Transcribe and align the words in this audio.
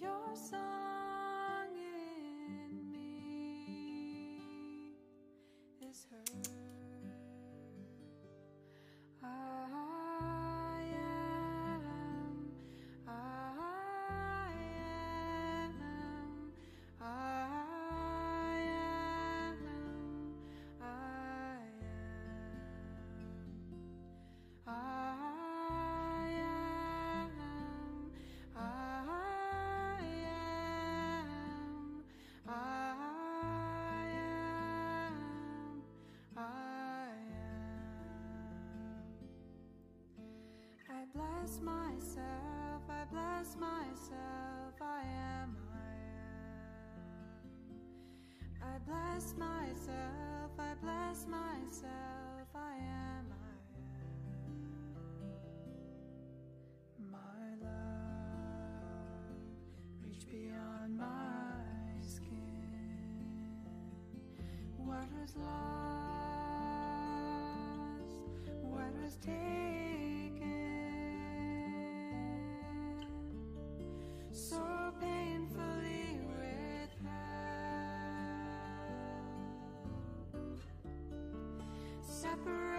your 0.00 0.10
song 0.34 0.77
bless 41.48 41.60
myself, 41.62 42.82
I 42.90 43.04
bless 43.10 43.56
myself, 43.56 44.74
I 44.82 45.02
am, 45.02 45.56
I 45.72 45.94
am. 46.20 47.54
I 48.62 48.78
bless 48.86 49.34
myself, 49.38 50.50
I 50.58 50.74
bless 50.82 51.26
myself, 51.26 52.17
separate 82.44 82.77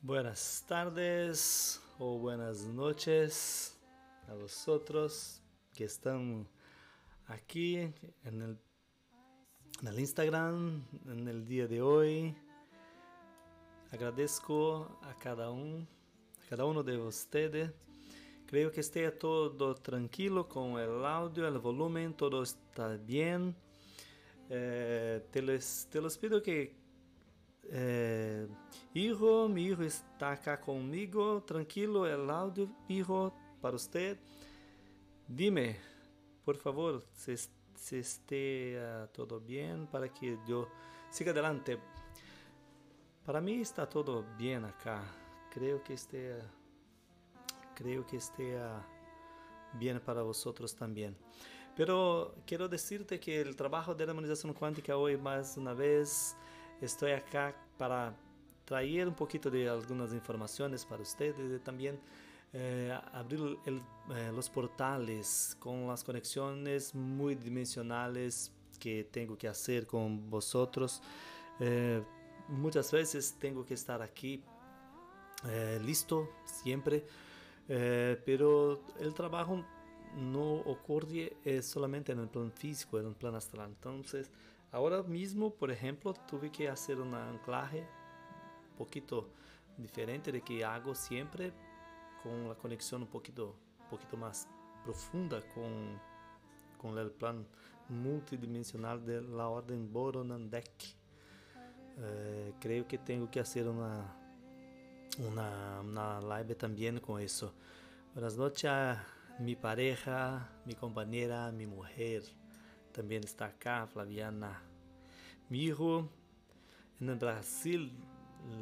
Buenas 0.00 0.64
tardes 0.68 1.80
o 1.98 2.18
buenas 2.18 2.64
noches 2.64 3.78
a 4.28 4.34
vosotros 4.34 5.40
que 5.74 5.84
están 5.84 6.46
aquí 7.26 7.76
en 7.76 8.42
el, 8.42 8.58
en 9.80 9.88
el 9.88 9.98
Instagram 9.98 10.84
en 11.06 11.26
el 11.26 11.46
día 11.46 11.66
de 11.66 11.80
hoy. 11.80 12.36
Agradezco 13.92 14.98
a 15.02 15.14
cada 15.14 15.50
uno, 15.50 15.86
a 16.44 16.48
cada 16.50 16.64
uno 16.64 16.82
de 16.82 16.98
ustedes. 16.98 17.70
Creo 18.46 18.70
que 18.70 18.80
esté 18.80 19.10
todo 19.10 19.74
tranquilo 19.74 20.48
con 20.48 20.78
el 20.78 21.04
audio, 21.04 21.48
el 21.48 21.58
volumen, 21.58 22.14
todo 22.14 22.42
está 22.42 22.96
bien. 22.96 23.54
Eh, 24.50 25.26
te, 25.30 25.42
les, 25.42 25.88
te 25.90 26.00
los 26.00 26.18
pido 26.18 26.42
que 26.42 26.76
eh, 27.70 28.46
hijo, 28.92 29.48
mi 29.48 29.64
hijo 29.64 29.82
está 29.82 30.32
acá 30.32 30.60
conmigo, 30.60 31.42
tranquilo, 31.42 32.06
el 32.06 32.28
audio, 32.28 32.68
hijo, 32.88 33.34
para 33.60 33.76
usted. 33.76 34.18
Dime, 35.26 35.76
por 36.44 36.56
favor, 36.56 37.02
si, 37.12 37.34
si 37.74 37.96
esté 37.96 38.78
ah, 38.78 39.08
todo 39.12 39.40
bien 39.40 39.86
para 39.86 40.08
que 40.12 40.38
yo 40.46 40.68
siga 41.10 41.32
adelante. 41.32 41.78
Para 43.24 43.40
mí 43.40 43.60
está 43.60 43.88
todo 43.88 44.24
bien 44.36 44.64
acá. 44.64 45.02
Creo 45.50 45.82
que 45.82 45.94
esté, 45.94 46.38
creo 47.74 48.06
que 48.06 48.16
esté 48.16 48.56
ah, 48.58 48.82
bien 49.74 50.00
para 50.00 50.22
vosotros 50.22 50.74
también. 50.74 51.16
Pero 51.76 52.36
quiero 52.46 52.68
decirte 52.68 53.18
que 53.18 53.40
el 53.40 53.56
trabajo 53.56 53.94
de 53.94 54.06
la 54.06 54.12
armonización 54.12 54.52
cuántica 54.52 54.96
hoy 54.96 55.16
más 55.16 55.56
una 55.56 55.74
vez 55.74 56.36
estoy 56.80 57.12
acá 57.12 57.54
para 57.76 58.14
traer 58.64 59.08
un 59.08 59.14
poquito 59.14 59.50
de 59.50 59.68
algunas 59.68 60.12
informaciones 60.12 60.84
para 60.84 61.02
ustedes 61.02 61.36
y 61.38 61.58
también 61.58 61.98
eh, 62.52 62.96
abrir 63.12 63.58
el, 63.66 63.82
eh, 64.14 64.30
los 64.32 64.48
portales 64.48 65.56
con 65.58 65.88
las 65.88 66.04
conexiones 66.04 66.94
muy 66.94 67.34
dimensionales 67.34 68.52
que 68.78 69.04
tengo 69.04 69.36
que 69.36 69.48
hacer 69.48 69.86
con 69.86 70.30
vosotros. 70.30 71.02
Eh, 71.58 72.02
muchas 72.48 72.90
veces 72.92 73.36
tengo 73.38 73.64
que 73.64 73.74
estar 73.74 74.02
aquí 74.02 74.42
eh, 75.48 75.78
listo 75.82 76.30
siempre, 76.44 77.04
eh, 77.68 78.20
pero 78.24 78.82
el 78.98 79.14
trabajo 79.14 79.64
no 80.16 80.54
ocurre 80.60 81.36
eh, 81.44 81.62
solamente 81.62 82.12
en 82.12 82.20
el 82.20 82.28
plan 82.28 82.52
físico, 82.52 82.98
en 82.98 83.06
el 83.06 83.14
plan 83.14 83.34
astral. 83.34 83.70
Entonces, 83.70 84.30
ahora 84.70 85.02
mismo, 85.02 85.52
por 85.54 85.70
ejemplo, 85.70 86.14
tuve 86.28 86.50
que 86.50 86.68
hacer 86.68 87.00
un 87.00 87.14
anclaje 87.14 87.80
un 88.70 88.76
poquito 88.76 89.28
diferente 89.76 90.30
de 90.30 90.40
que 90.40 90.64
hago 90.64 90.94
siempre 90.94 91.52
con 92.22 92.48
la 92.48 92.54
conexión 92.54 93.02
un 93.02 93.08
poquito, 93.08 93.56
un 93.80 93.88
poquito 93.90 94.16
más 94.16 94.48
profunda 94.84 95.40
con, 95.54 96.00
con 96.78 96.98
el 96.98 97.10
plan 97.10 97.46
multidimensional 97.88 99.04
de 99.04 99.20
la 99.22 99.48
orden 99.48 99.92
Boronandek. 99.92 100.70
Eh, 101.96 102.52
creo 102.60 102.86
que 102.86 102.98
tengo 102.98 103.30
que 103.30 103.40
hacer 103.40 103.68
una, 103.68 104.16
una, 105.18 105.80
una 105.80 106.20
live 106.20 106.54
también 106.54 106.98
con 107.00 107.20
eso. 107.20 107.54
Buenas 108.14 108.36
noches 108.36 108.98
mi 109.38 109.56
pareja, 109.56 110.48
mi 110.64 110.74
compañera, 110.74 111.50
mi 111.50 111.66
mujer. 111.66 112.22
También 112.92 113.24
está 113.24 113.46
acá, 113.46 113.86
Flaviana. 113.86 114.62
Mi 115.48 115.64
hijo 115.64 116.08
en 117.00 117.18
Brasil 117.18 117.92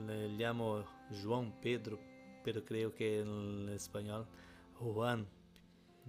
le 0.06 0.28
llamo 0.28 0.84
João 1.10 1.52
Pedro, 1.60 1.98
pero 2.42 2.64
creo 2.64 2.94
que 2.94 3.20
en 3.20 3.68
español 3.68 4.26
Juan. 4.78 5.26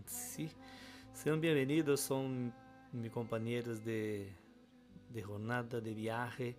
Sí. 0.05 0.49
Sean 1.13 1.41
bienvenidos, 1.41 1.99
son 1.99 2.53
mis 2.91 3.11
compañeros 3.11 3.83
de, 3.83 4.33
de 5.09 5.21
jornada, 5.21 5.81
de 5.81 5.93
viaje. 5.93 6.57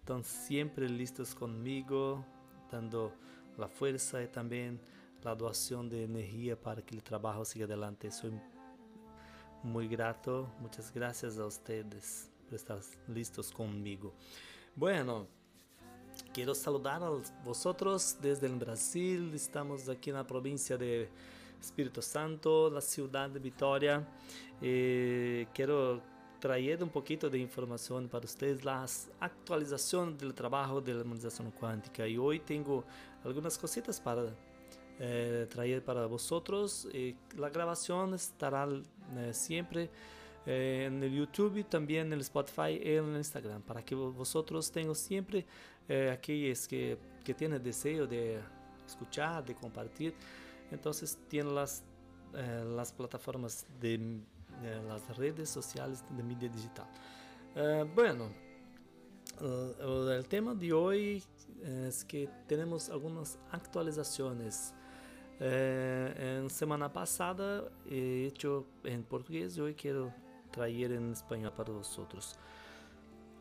Están 0.00 0.24
siempre 0.24 0.88
listos 0.88 1.34
conmigo, 1.34 2.24
dando 2.74 3.12
la 3.56 3.68
fuerza 3.68 4.22
y 4.22 4.26
también 4.26 4.80
la 5.22 5.34
doación 5.34 5.88
de 5.88 6.04
energía 6.04 6.60
para 6.60 6.82
que 6.82 6.94
el 6.94 7.02
trabajo 7.02 7.44
siga 7.44 7.66
adelante. 7.66 8.10
Soy 8.10 8.32
muy 9.62 9.86
grato, 9.86 10.48
muchas 10.60 10.92
gracias 10.92 11.38
a 11.38 11.46
ustedes 11.46 12.28
por 12.44 12.54
estar 12.54 12.80
listos 13.06 13.52
conmigo. 13.52 14.12
Bueno, 14.74 15.28
quiero 16.32 16.52
saludar 16.54 17.02
a 17.02 17.10
vosotros 17.44 18.16
desde 18.20 18.48
el 18.48 18.56
Brasil. 18.56 19.30
Estamos 19.34 19.88
aquí 19.88 20.10
en 20.10 20.16
la 20.16 20.26
provincia 20.26 20.76
de 20.76 21.08
Espíritu 21.60 22.02
Santo, 22.02 22.70
la 22.70 22.80
ciudad 22.80 23.30
de 23.30 23.38
Vitoria. 23.38 24.06
Eh, 24.60 25.46
quiero 25.54 26.02
trayendo 26.44 26.84
un 26.84 26.90
poquito 26.90 27.30
de 27.30 27.38
información 27.38 28.06
para 28.06 28.26
ustedes, 28.26 28.66
las 28.66 29.08
actualizaciones 29.18 30.18
del 30.18 30.34
trabajo 30.34 30.78
de 30.78 30.92
la 30.92 31.00
armonización 31.00 31.50
cuántica. 31.52 32.06
Y 32.06 32.18
hoy 32.18 32.38
tengo 32.38 32.84
algunas 33.24 33.56
cositas 33.56 33.98
para 33.98 34.26
eh, 34.98 35.46
traer 35.48 35.82
para 35.82 36.04
vosotros. 36.04 36.86
Eh, 36.92 37.14
la 37.38 37.48
grabación 37.48 38.12
estará 38.12 38.68
eh, 39.16 39.32
siempre 39.32 39.88
eh, 40.44 40.84
en 40.86 41.02
el 41.02 41.14
YouTube 41.14 41.64
también 41.64 42.08
en 42.08 42.12
el 42.12 42.20
Spotify 42.20 42.78
y 42.78 42.90
en 42.96 43.12
el 43.12 43.16
Instagram, 43.16 43.62
para 43.62 43.82
que 43.82 43.94
vosotros 43.94 44.70
tengan 44.70 44.94
siempre 44.94 45.46
eh, 45.88 46.10
aquellos 46.12 46.68
que, 46.68 46.98
que 47.24 47.32
tienen 47.32 47.62
deseo 47.62 48.06
de 48.06 48.38
escuchar, 48.86 49.42
de 49.46 49.54
compartir. 49.54 50.14
Entonces 50.70 51.18
tienen 51.26 51.54
las, 51.54 51.82
eh, 52.34 52.64
las 52.76 52.92
plataformas 52.92 53.66
de 53.80 54.20
eh, 54.62 54.82
las 54.86 55.16
redes 55.16 55.50
sociales 55.50 56.04
de 56.10 56.22
media 56.22 56.48
digital. 56.48 56.86
Eh, 57.54 57.84
bueno, 57.94 58.28
el, 59.40 60.08
el 60.12 60.28
tema 60.28 60.54
de 60.54 60.72
hoy 60.72 61.22
es 61.62 62.04
que 62.04 62.28
tenemos 62.46 62.90
algunas 62.90 63.38
actualizaciones. 63.50 64.74
Eh, 65.40 66.40
en 66.40 66.48
semana 66.50 66.92
pasada 66.92 67.64
he 67.90 68.26
hecho 68.26 68.66
en 68.84 69.02
portugués 69.02 69.56
y 69.56 69.60
hoy 69.60 69.74
quiero 69.74 70.12
traer 70.50 70.92
en 70.92 71.12
español 71.12 71.52
para 71.56 71.72
vosotros. 71.72 72.38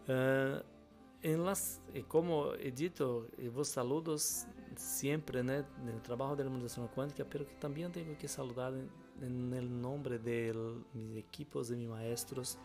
En 0.08 1.46
las, 1.46 1.80
como 2.10 2.54
he 2.56 2.72
dicho, 2.72 3.28
vos 3.54 3.70
saludos 3.70 4.46
siempre 4.76 5.44
né, 5.44 5.64
en 5.82 5.90
el 5.90 6.02
trabajo 6.02 6.36
de 6.36 6.44
la 6.44 6.50
armonización 6.50 6.88
cuántica, 6.90 7.26
pero 7.30 7.46
que 7.48 7.54
también 7.56 7.92
tengo 7.92 8.18
que 8.18 8.28
saludar 8.28 8.74
en, 8.74 8.90
en 9.24 9.54
el 9.54 9.82
nombre 9.82 10.20
de 10.20 10.54
mis 10.94 11.18
equipos, 11.18 11.70
de 11.70 11.78
mis 11.78 11.88
maestros. 11.88 12.58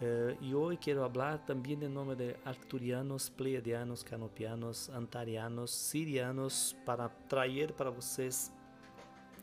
Eh, 0.00 0.36
y 0.40 0.54
hoy 0.54 0.78
quiero 0.78 1.04
hablar 1.04 1.44
también 1.44 1.82
en 1.82 1.92
nombre 1.92 2.16
de 2.16 2.36
arcturianos, 2.44 3.28
pleiadianos, 3.30 4.02
canopianos, 4.02 4.88
antarianos, 4.90 5.70
sirianos, 5.70 6.74
para 6.86 7.10
traer 7.28 7.74
para 7.74 7.90
vocês 7.90 8.50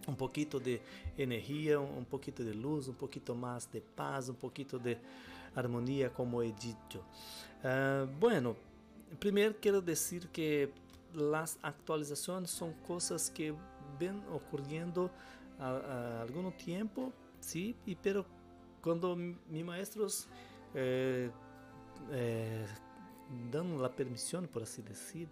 un 0.07 0.15
poquito 0.15 0.59
de 0.59 0.81
energía, 1.17 1.79
un 1.79 1.97
un 1.97 2.05
poquito 2.05 2.43
de 2.43 2.55
luz, 2.55 2.87
un 2.87 2.95
poquito 2.95 3.35
más 3.35 3.71
de 3.71 3.81
paz, 3.81 4.29
un 4.29 4.35
poquito 4.35 4.79
de 4.79 4.97
armonía, 5.53 6.11
como 6.11 6.41
he 6.41 6.53
dicho. 6.53 7.03
Ah, 7.63 8.07
bueno, 8.19 8.55
primero 9.19 9.55
quiero 9.61 9.81
decir 9.81 10.29
que 10.29 10.71
las 11.13 11.57
actualizaciones 11.61 12.49
son 12.49 12.73
cosas 12.87 13.29
que 13.29 13.53
ven 13.99 14.23
ocurriendo 14.31 15.11
a, 15.59 15.69
a 15.69 16.21
algún 16.21 16.51
tiempo, 16.53 17.11
sí, 17.39 17.75
y 17.85 17.95
pero 17.95 18.25
cuando 18.81 19.15
mi- 19.15 19.37
mis 19.49 19.65
maestros 19.65 20.27
eh, 20.73 21.29
eh, 22.11 22.65
dan 23.51 23.81
la 23.81 23.89
permisión, 23.93 24.47
por 24.47 24.63
así 24.63 24.81
decir, 24.81 25.27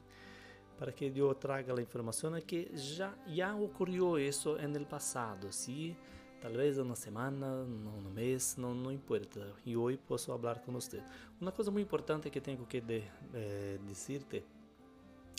para 0.77 0.93
que 0.93 1.11
yo 1.11 1.33
traiga 1.35 1.73
la 1.73 1.81
información, 1.81 2.35
es 2.35 2.43
que 2.43 2.69
ya, 2.75 3.15
ya 3.27 3.55
ocurrió 3.55 4.17
eso 4.17 4.59
en 4.59 4.75
el 4.75 4.85
pasado, 4.85 5.51
¿sí? 5.51 5.95
Tal 6.41 6.57
vez 6.57 6.77
una 6.77 6.95
semana, 6.95 7.47
un 7.61 8.13
mes, 8.13 8.57
no, 8.57 8.75
no 8.75 8.91
importa. 8.91 9.39
Y 9.63 9.73
hoy 9.75 9.97
puedo 9.97 10.33
hablar 10.33 10.61
con 10.63 10.75
usted. 10.75 11.01
Una 11.39 11.51
cosa 11.51 11.71
muy 11.71 11.81
importante 11.81 12.29
que 12.29 12.41
tengo 12.41 12.67
que 12.67 12.81
de- 12.81 13.07
eh, 13.33 13.79
decirte 13.87 14.43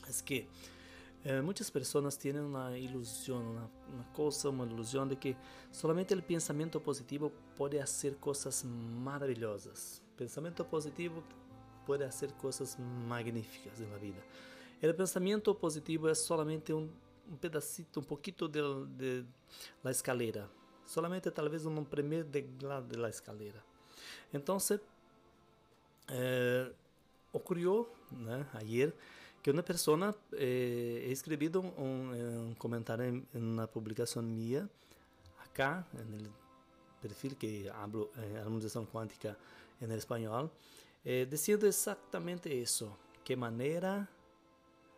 es 0.09 0.23
que 0.23 0.49
eh, 1.29 1.43
muchas 1.43 1.73
personas 1.73 2.17
tienen 2.17 2.45
una 2.45 2.79
ilusión, 2.79 3.45
una, 3.45 3.69
una 3.93 4.13
cosa, 4.13 4.49
una 4.49 4.71
ilusión 4.73 5.09
de 5.09 5.19
que 5.19 5.37
solamente 5.73 6.15
el 6.15 6.23
pensamiento 6.23 6.81
positivo 6.81 7.33
puede 7.57 7.83
hacer 7.83 8.17
cosas 8.17 8.65
maravillosas. 8.65 10.01
Pensamiento 10.17 10.65
positivo 10.65 11.25
puede 11.85 12.05
hacer 12.05 12.33
cosas 12.35 12.79
magníficas 12.79 13.81
en 13.81 13.91
la 13.91 13.99
vida. 13.99 14.23
El 14.81 14.95
pensamiento 14.95 15.59
positivo 15.59 16.09
es 16.09 16.23
solamente 16.23 16.73
un, 16.73 16.93
un 17.29 17.39
pedacito, 17.39 17.99
un 17.99 18.07
poquito 18.07 18.47
de, 18.47 18.63
de 18.97 19.25
la 19.83 19.91
escalera. 19.91 20.49
Solamente 20.85 21.33
tal 21.33 21.49
vez 21.49 21.65
un 21.65 21.85
primer 21.87 22.25
de 22.25 22.47
la 22.97 23.09
escalera. 23.09 23.65
Entonces, 24.33 24.81
eh, 26.07 26.73
né, 28.13 28.47
ayer 28.53 28.95
que 29.47 29.51
uma 29.53 29.63
pessoa 29.63 30.13
eh, 30.33 31.07
escreveu 31.07 31.63
um, 31.63 32.49
um, 32.49 32.55
comentário 32.59 33.25
na 33.33 33.69
publicação 33.69 34.21
minha, 34.21 34.69
acá, 35.39 35.87
no 35.93 36.35
perfil 37.01 37.37
que 37.37 37.69
hablo 37.69 38.11
eh, 38.17 38.41
harmonização 38.41 38.85
quântica 38.85 39.39
em 39.81 39.89
espanhol, 39.95 40.51
eh, 41.05 41.27
dizendo 41.27 41.65
exatamente 41.65 42.49
isso, 42.49 42.93
que 43.25 43.37
maneira 43.37 44.09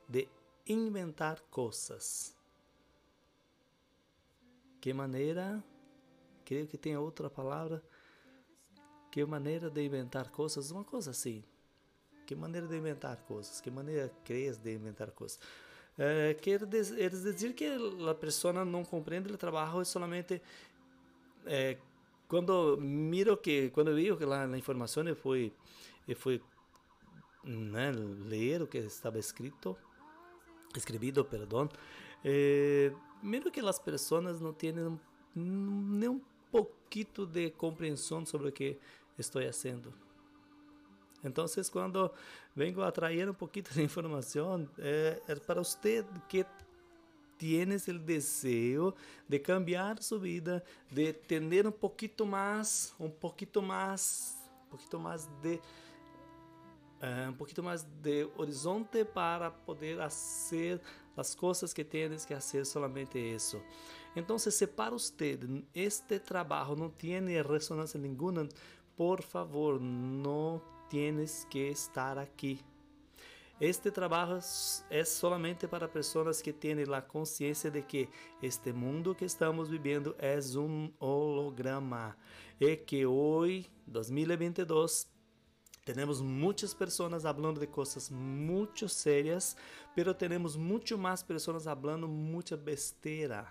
de 0.09 0.27
inventar 0.67 1.43
coisas. 1.51 2.35
Que 4.81 4.95
maneira, 4.95 5.63
creio 6.47 6.67
que 6.67 6.79
tem 6.79 6.97
outra 6.97 7.29
palavra, 7.29 7.83
que 9.13 9.23
maneira 9.27 9.69
de 9.69 9.85
inventar 9.85 10.31
coisas, 10.31 10.71
uma 10.71 10.85
coisa 10.85 11.11
assim 11.11 11.45
que 12.29 12.35
maneira 12.45 12.67
de 12.73 12.77
inventar 12.83 13.17
coisas 13.27 13.61
que 13.63 13.71
maneira 13.71 14.13
crees 14.29 14.57
de 14.65 14.71
inventar 14.81 15.11
coisas 15.21 15.41
eh, 15.99 16.37
des- 16.67 16.91
quer 16.91 17.11
dizer 17.11 17.53
que 17.55 17.67
a 18.11 18.15
pessoa 18.15 18.53
não 18.75 18.85
compreende 18.85 19.33
o 19.33 19.39
trabalho 19.45 19.81
é 19.81 19.85
solamente 19.85 20.35
eh, 21.47 21.79
quando 22.29 22.77
miro 22.79 23.35
que 23.45 23.71
quando 23.71 23.95
vi 23.95 24.15
que 24.21 24.27
lá 24.33 24.47
informação 24.59 25.09
e 25.09 25.15
fui 25.15 25.43
e 26.07 26.15
fui 26.15 26.37
né, 27.45 27.91
ler 28.33 28.61
o 28.63 28.67
que 28.67 28.79
estava 28.79 29.19
escrito 29.19 29.75
escribido 30.77 31.25
perdão 31.25 31.67
eh, 32.23 32.93
miro 33.23 33.51
que 33.51 33.61
as 33.61 33.79
pessoas 33.79 34.39
não 34.41 34.53
têm 34.53 34.75
nem 35.35 36.09
um 36.11 36.21
pouquito 36.51 37.25
de 37.27 37.51
compreensão 37.51 38.25
sobre 38.27 38.49
o 38.49 38.53
que 38.53 38.79
estou 39.19 39.41
fazendo. 39.43 39.93
Então, 41.23 41.47
quando 41.73 42.11
vengo 42.55 42.83
a 42.83 42.93
traer 42.93 43.29
um 43.29 43.35
poquito 43.35 43.73
de 43.75 43.83
informação 43.83 44.69
é 44.79 45.21
eh, 45.29 45.35
para 45.35 45.63
você 45.63 46.05
que 46.29 46.47
tienes 47.37 47.87
o 47.89 47.99
desejo 47.99 48.95
de 49.29 49.39
cambiar 49.39 50.03
sua 50.03 50.19
vida, 50.19 50.63
de 50.91 51.13
ter 51.13 51.67
um 51.67 51.73
pouquinho 51.73 52.27
mais 52.27 52.95
um 52.99 53.11
pouquinho 53.11 53.63
mais 53.63 54.37
um 54.67 54.71
pouquinho 54.71 55.03
mais 55.03 55.27
de... 55.43 55.61
Eh, 57.01 57.29
um 57.29 57.35
pouquinho 57.35 57.65
mais 57.65 57.83
de 57.83 58.29
horizonte 58.37 59.05
para 59.05 59.51
poder 59.51 59.99
fazer 59.99 60.81
as 61.17 61.35
coisas 61.35 61.73
que 61.73 61.85
tienes 61.85 62.25
que 62.25 62.35
fazer 62.35 62.65
somente 62.65 63.19
isso. 63.19 63.61
Então, 64.15 64.39
se 64.39 64.67
para 64.67 64.91
você 64.91 65.39
este 65.75 66.19
trabalho 66.19 66.77
não 66.77 66.91
tem 66.91 67.21
ressonância 67.43 67.99
nenhuma, 68.01 68.49
por 68.97 69.23
favor, 69.23 69.81
não 69.81 70.61
tienes 70.89 71.47
que 71.51 71.69
estar 71.69 72.19
aqui. 72.19 72.61
Este 73.61 73.91
trabalho 73.91 74.39
é 74.89 75.05
solamente 75.05 75.67
para 75.67 75.89
pessoas 75.89 76.41
que 76.41 76.53
têm 76.53 76.77
a 76.95 77.03
consciência 77.03 77.69
de 77.71 77.83
que 77.83 78.09
este 78.41 78.73
mundo 78.73 79.17
que 79.17 79.25
estamos 79.25 79.69
vivendo 79.69 80.15
é 80.17 80.39
um 80.57 80.93
holograma 81.01 82.17
e 82.61 82.77
que 82.77 83.05
hoje, 83.05 83.69
2022, 83.85 85.09
temos 85.85 86.21
muitas 86.21 86.73
pessoas 86.73 87.23
falando 87.23 87.59
de 87.59 87.67
coisas 87.67 88.11
muito 88.11 88.89
sérias, 88.89 89.57
pero 89.95 90.15
temos 90.15 90.55
muito 90.55 90.97
mais 90.97 91.23
pessoas 91.23 91.65
falando 91.65 92.07
muita 92.07 92.57
besteira. 92.57 93.45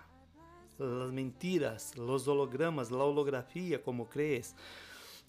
As 0.78 1.10
mentiras, 1.10 1.92
os 1.98 2.28
hologramas, 2.28 2.90
a 2.90 2.96
holografia, 2.96 3.78
como 3.78 4.06
crees. 4.06 4.54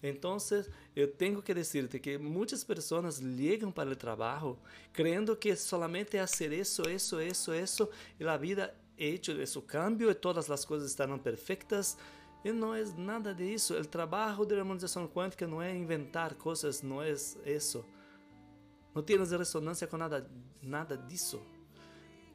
Então, 0.02 0.38
eu 0.96 1.08
tenho 1.08 1.42
que 1.42 1.52
dizer-te 1.52 1.98
que 1.98 2.16
muitas 2.16 2.64
pessoas 2.64 3.18
chegam 3.18 3.70
para 3.70 3.90
o 3.90 3.96
trabalho 3.96 4.58
crendo 4.92 5.36
que 5.36 5.54
solamente 5.54 6.16
é 6.16 6.26
fazer 6.26 6.52
isso, 6.52 6.82
isso, 6.88 7.20
isso, 7.20 7.52
isso, 7.52 7.88
e 8.18 8.24
a 8.26 8.36
vida 8.36 8.74
é 8.96 9.06
hecho 9.06 9.32
esse 9.32 9.60
cambio 9.62 10.10
e 10.10 10.14
todas 10.14 10.50
as 10.50 10.64
coisas 10.64 10.90
estarão 10.90 11.18
perfeitas. 11.18 11.98
E 12.42 12.52
não 12.52 12.74
é 12.74 12.82
nada 12.96 13.34
disso. 13.34 13.74
O 13.74 13.84
trabalho 13.84 14.46
de 14.46 14.58
harmonização 14.58 15.06
quântica 15.06 15.46
não 15.46 15.60
é 15.60 15.76
inventar 15.76 16.34
coisas, 16.34 16.80
não 16.80 17.02
é 17.02 17.10
isso. 17.10 17.84
Não 18.94 19.02
tienes 19.02 19.30
ressonância 19.30 19.86
com 19.86 19.98
nada, 19.98 20.28
nada 20.62 20.96
disso. 20.96 21.42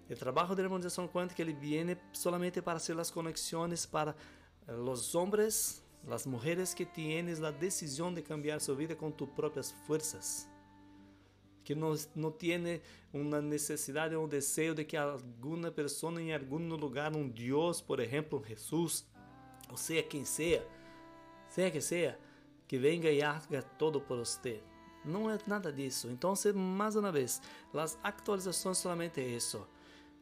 O 0.08 0.16
trabalho 0.16 0.56
de 0.56 0.62
harmonização 0.62 1.08
quântica 1.08 1.42
ele 1.42 1.54
viene 1.54 1.98
solamente 2.14 2.62
para 2.62 2.80
fazer 2.80 3.00
as 3.00 3.10
conexões 3.10 3.88
para 3.88 4.16
os 4.68 5.16
homens, 5.16 5.84
Las 6.08 6.28
mujeres 6.28 6.76
que 6.76 6.86
tienes 6.86 7.40
la 7.40 7.52
decisión 7.52 8.14
de 8.14 8.24
cambiar 8.24 8.62
su 8.62 8.76
vida 8.76 8.96
con 8.96 9.12
tus 9.12 9.30
propias 9.30 9.74
fuerzas. 9.88 10.48
Que 11.64 11.76
no, 11.76 11.96
no 12.14 12.32
tiene 12.32 12.82
una 13.12 13.42
necesidad 13.42 14.14
o 14.14 14.22
un 14.22 14.30
deseo 14.30 14.76
de 14.76 14.86
que 14.86 14.98
alguna 14.98 15.72
persona 15.72 16.22
en 16.22 16.32
algún 16.32 16.70
lugar, 16.70 17.16
un 17.16 17.34
Dios, 17.34 17.82
por 17.82 18.00
ejemplo, 18.00 18.42
Jesús, 18.44 19.06
o 19.72 19.78
sea 19.78 20.08
quien 20.08 20.28
sea, 20.28 20.64
sea 21.50 21.72
que 21.72 21.82
sea, 21.82 22.20
que 22.68 22.78
venga 22.78 23.10
y 23.10 23.22
haga 23.22 23.64
todo 23.78 24.00
por 24.06 24.20
usted. 24.20 24.62
Não 25.06 25.30
é 25.30 25.38
nada 25.46 25.72
disso. 25.72 26.10
Então, 26.10 26.34
mais 26.56 26.96
uma 26.96 27.12
vez, 27.12 27.40
as 27.74 27.98
atualizações 28.02 28.80
somente 28.80 29.22
isso. 29.22 29.68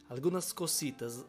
Algumas 0.08 0.52
cositas. 0.52 1.24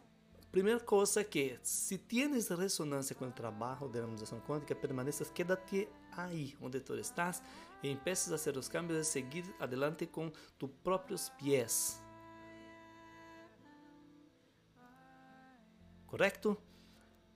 Primera 0.56 0.80
cosa 0.80 1.22
que 1.22 1.60
si 1.62 1.98
tienes 1.98 2.48
resonancia 2.48 3.14
con 3.14 3.28
el 3.28 3.34
trabajo 3.34 3.90
de 3.90 3.98
la 3.98 4.04
armonización 4.04 4.40
cuántica, 4.40 4.74
permaneces, 4.74 5.30
quédate 5.30 5.86
ahí 6.12 6.56
donde 6.58 6.80
tú 6.80 6.94
estás 6.94 7.42
y 7.82 7.90
empieces 7.90 8.32
a 8.32 8.36
hacer 8.36 8.56
los 8.56 8.66
cambios 8.66 8.96
de 8.96 9.04
seguir 9.04 9.44
adelante 9.60 10.08
con 10.08 10.32
tus 10.56 10.70
propios 10.82 11.30
pies. 11.38 12.00
¿Correcto? 16.06 16.58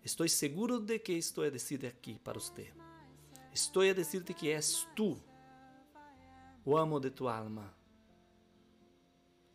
Estoy 0.03 0.31
seguro 0.31 0.81
de 0.81 1.03
que 1.03 1.19
estoy 1.19 1.49
a 1.49 1.51
decir 1.51 1.87
aquí 1.87 2.19
para 2.25 2.39
usted. 2.39 2.73
Estoy 3.53 3.91
a 3.91 3.95
decirte 3.95 4.33
que 4.33 4.57
és 4.57 4.89
tú 4.97 5.19
o 6.65 6.79
amo 6.79 6.99
de 6.99 7.11
tu 7.11 7.29
alma. 7.29 7.71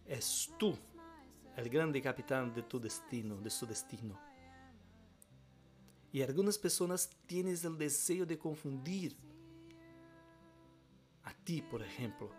És 0.05 0.53
tú 0.59 0.77
el 1.55 1.69
grande 1.69 2.01
capitán 2.01 2.53
de 2.53 2.63
tu 2.63 2.79
destino, 2.79 3.37
de 3.37 3.49
su 3.49 3.65
destino. 3.65 4.19
Y 6.11 6.21
algunas 6.21 6.57
personas 6.57 7.09
tienes 7.25 7.63
el 7.65 7.77
deseo 7.77 8.25
de 8.25 8.37
confundir 8.37 9.15
a 11.23 11.33
ti, 11.33 11.61
por 11.61 11.81
ejemplo. 11.81 12.31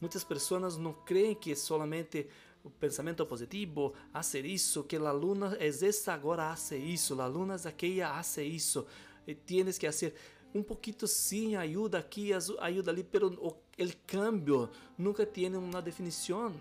Muitas 0.00 0.24
pessoas 0.24 0.76
não 0.76 0.92
creem 1.04 1.34
que 1.34 1.54
solamente 1.54 2.28
o 2.62 2.70
pensamento 2.70 3.26
positivo, 3.26 3.92
hacer 4.12 4.46
isso, 4.46 4.84
que 4.84 4.96
a 4.96 5.12
luna 5.12 5.54
é 5.60 5.68
esta 5.68 6.14
agora, 6.14 6.50
hace 6.50 6.76
isso, 6.76 7.20
a 7.20 7.26
luna 7.26 7.56
é 7.62 7.68
aquela, 7.68 8.18
hace 8.18 8.42
isso. 8.42 8.86
E 9.26 9.34
tienes 9.34 9.76
que 9.76 9.86
fazer 9.86 10.14
um 10.54 10.62
pouquinho 10.62 11.06
sim, 11.06 11.56
ajuda 11.56 11.98
aqui, 11.98 12.32
ajuda 12.32 12.90
ali, 12.90 13.04
pero 13.04 13.60
el 13.76 13.94
cambio 14.06 14.70
nunca 14.96 15.26
tem 15.26 15.54
uma 15.54 15.82
definição. 15.82 16.54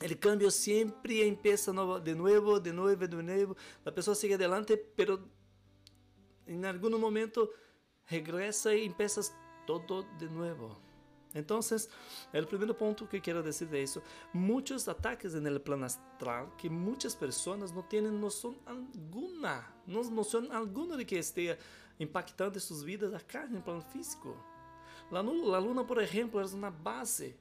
El 0.00 0.18
cambio 0.18 0.50
sempre 0.50 1.26
empieza 1.26 1.70
de 1.70 1.76
novo, 1.76 2.00
de 2.00 2.14
novo, 2.14 2.60
de 2.60 2.72
novo. 2.72 3.56
A 3.84 3.90
pessoa 3.90 4.14
sigue 4.14 4.34
adelante, 4.34 4.76
pero 4.76 5.20
em 6.46 6.64
algum 6.64 6.98
momento 6.98 7.50
regresa 8.08 8.74
e 8.74 8.84
empieza 8.84 9.22
todo 9.66 10.02
de 10.18 10.28
novo. 10.28 10.78
Entonces, 11.32 11.90
el 12.32 12.46
primer 12.46 12.74
punto 12.76 13.08
que 13.08 13.20
quiero 13.20 13.42
decir 13.42 13.68
de 13.68 13.82
eso, 13.82 14.02
muchos 14.32 14.88
ataques 14.88 15.34
en 15.34 15.46
el 15.46 15.60
plano 15.60 15.84
astral 15.86 16.50
que 16.56 16.70
muchas 16.70 17.14
personas 17.14 17.72
no 17.72 17.84
tienen 17.84 18.20
noción 18.20 18.56
alguna, 18.64 19.74
no 19.86 20.02
noción 20.04 20.50
alguna 20.52 20.96
de 20.96 21.04
que 21.04 21.18
esté 21.18 21.58
impactando 21.98 22.58
sus 22.60 22.84
vidas 22.84 23.12
acá 23.14 23.44
en 23.44 23.56
el 23.56 23.62
plano 23.62 23.82
físico. 23.82 24.34
La, 25.10 25.22
la 25.22 25.60
luna, 25.60 25.86
por 25.86 26.02
ejemplo, 26.02 26.40
es 26.40 26.52
una 26.52 26.70
base 26.70 27.36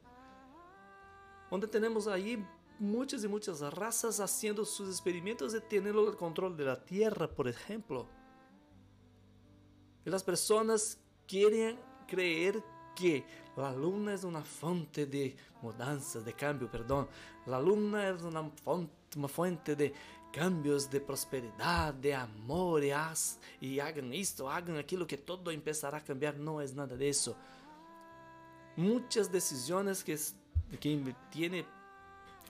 donde 1.50 1.68
tenemos 1.68 2.08
ahí 2.08 2.44
muchas 2.80 3.24
y 3.24 3.28
muchas 3.28 3.62
razas 3.74 4.20
haciendo 4.20 4.66
sus 4.66 4.90
experimentos 4.90 5.54
de 5.54 5.62
tener 5.62 5.96
el 5.96 6.16
control 6.16 6.58
de 6.58 6.66
la 6.66 6.84
Tierra, 6.84 7.28
por 7.28 7.48
ejemplo. 7.48 8.08
Y 10.06 10.10
las 10.10 10.24
personas 10.24 11.00
quieren 11.28 11.80
creer 12.08 12.64
que 12.96 13.26
la 13.58 13.74
luna 13.74 14.14
es 14.14 14.24
una 14.24 14.44
fuente 14.44 15.06
de 15.06 15.36
mudanzas, 15.62 16.24
de 16.24 16.34
cambio, 16.34 16.70
perdón. 16.70 17.08
La 17.46 17.60
luna 17.60 18.10
es 18.10 18.22
una 18.22 18.50
fuente, 18.50 18.94
una 19.18 19.28
fuente 19.28 19.76
de 19.76 19.94
cambios, 20.32 20.90
de 20.90 21.00
prosperidad, 21.00 21.94
de 21.94 22.14
amor, 22.14 22.84
y, 22.84 22.92
haz, 22.92 23.40
hagan 23.82 24.14
esto, 24.14 24.50
hagan 24.50 24.78
aquello, 24.78 25.08
que 25.08 25.18
todo 25.18 25.52
empezará 25.52 26.00
a 26.00 26.04
cambiar. 26.04 26.38
No 26.38 26.62
es 26.62 26.74
nada 26.74 26.96
de 26.96 27.10
eso. 27.10 27.36
Muchas 28.76 29.32
decisiones 29.32 30.04
que, 30.04 30.20
que 30.80 31.16
tiene 31.32 31.66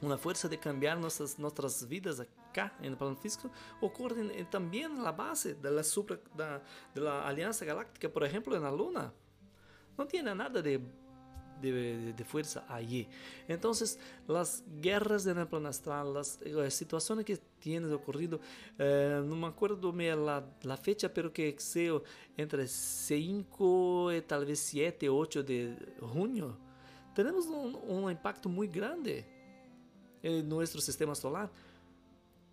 una 0.02 0.18
fuerza 0.18 0.48
de 0.48 0.58
cambiar 0.58 0.98
nuestras, 0.98 1.40
nuestras 1.40 1.88
vidas 1.88 2.20
acá 2.20 2.74
en 2.80 2.86
el 2.86 2.98
plano 2.98 3.16
físico 3.16 3.50
ocurren 3.82 4.32
también 4.50 4.92
en 4.92 5.04
la 5.04 5.12
base 5.12 5.56
de 5.56 5.72
la, 5.72 5.84
super, 5.84 6.22
de, 6.36 6.60
de 6.94 7.02
la 7.02 7.28
Alianza 7.28 7.66
Galáctica, 7.66 8.10
por 8.10 8.24
ejemplo, 8.24 8.56
en 8.56 8.64
la 8.64 8.72
Luna. 8.72 9.14
No 9.98 10.06
tiene 10.06 10.36
nada 10.36 10.62
de, 10.62 10.82
de, 11.62 12.14
de 12.14 12.26
fuerza 12.26 12.66
allí. 12.68 13.08
Entonces, 13.48 14.00
las 14.28 14.64
guerras 14.82 15.26
en 15.26 15.38
el 15.38 15.48
plano 15.48 15.70
astral, 15.70 16.14
las, 16.14 16.40
las 16.42 16.74
situaciones 16.74 17.26
que 17.26 17.38
tienen 17.60 17.92
ocurrido, 17.94 18.40
eh, 18.78 19.22
no 19.26 19.36
me 19.36 19.48
acuerdo 19.48 19.92
la, 19.94 20.46
la, 20.64 20.78
fecha, 20.78 21.14
pero 21.14 21.32
que 21.32 21.56
sea 21.58 22.00
entre 22.38 22.68
5 22.68 24.14
y 24.14 24.22
tal 24.22 24.46
vez 24.46 24.60
7, 24.60 25.10
8 25.10 25.44
de 25.44 25.76
junio, 26.02 26.58
tenemos 27.16 27.48
un, 27.48 27.76
un 27.88 28.12
impacto 28.12 28.48
muy 28.48 28.68
grande 28.68 29.26
en 30.22 30.48
nuestro 30.48 30.82
sistema 30.82 31.16
solar. 31.16 31.50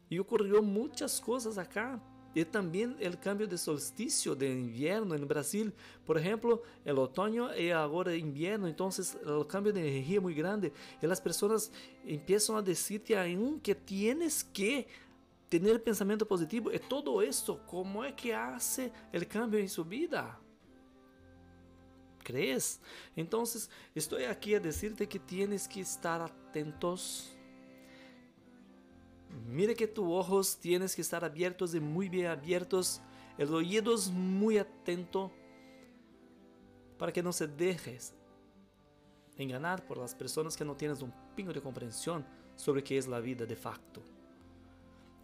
Y 0.09 0.19
ocurrió 0.19 0.62
muchas 0.62 1.21
cosas 1.21 1.59
acá 1.59 2.00
e 2.35 2.45
também 2.45 2.87
o 2.87 3.19
cambio 3.19 3.47
de 3.47 3.59
solsticio 3.59 4.35
de 4.35 4.50
inverno 4.50 5.14
em 5.14 5.25
Brasil. 5.25 5.73
Por 6.04 6.16
exemplo, 6.16 6.62
o 6.85 7.00
otoño 7.00 7.50
e 7.54 7.73
agora 7.73 8.16
inverno, 8.16 8.69
então 8.69 8.88
o 9.38 9.45
cambio 9.45 9.73
de 9.73 9.81
energia 9.81 10.16
é 10.16 10.21
muito 10.21 10.37
grande 10.37 10.73
e 11.02 11.07
as 11.07 11.21
pessoas 11.21 11.71
começam 12.02 12.57
a 12.57 12.62
dizer-te 12.62 13.14
aún 13.14 13.59
que 13.59 13.75
tienes 13.75 14.42
que 14.42 14.87
ter 15.49 15.78
pensamento 15.81 16.25
positivo. 16.25 16.73
E 16.73 16.78
todo 16.78 17.23
isso, 17.23 17.57
como 17.66 18.02
é 18.02 18.12
que 18.12 18.33
hace 18.33 18.90
o 19.12 19.26
cambio 19.26 19.61
em 19.61 19.69
sua 19.69 19.85
vida? 19.85 20.38
¿Crees? 22.25 22.81
Então, 23.17 23.43
estou 23.95 24.19
aqui 24.31 24.55
a 24.55 24.59
dizer-te 24.59 25.07
que 25.07 25.19
tienes 25.19 25.67
que 25.67 25.81
estar 25.81 26.21
atentos 26.21 27.33
Mire 29.49 29.75
que 29.75 29.87
tus 29.87 30.07
ojos 30.07 30.57
tienes 30.59 30.95
que 30.95 31.02
estar 31.02 31.25
abiertos 31.25 31.75
y 31.75 31.81
muy 31.81 32.09
bien 32.09 32.26
abiertos, 32.26 33.00
el 33.38 33.52
oídos 33.52 34.11
muy 34.11 34.59
atento 34.59 35.33
para 36.99 37.12
que 37.12 37.23
no 37.23 37.33
se 37.33 37.49
dejes 37.49 38.14
enganar 39.37 39.87
por 39.87 39.97
las 39.97 40.14
personas 40.14 40.57
que 40.57 40.64
no 40.64 40.76
tienes 40.76 41.00
un 41.00 41.12
pingo 41.35 41.52
de 41.52 41.62
comprensión 41.62 42.25
sobre 42.57 42.85
qué 42.85 42.99
es 42.99 43.07
la 43.07 43.21
vida 43.21 43.47
de 43.47 43.57
facto. 43.57 44.02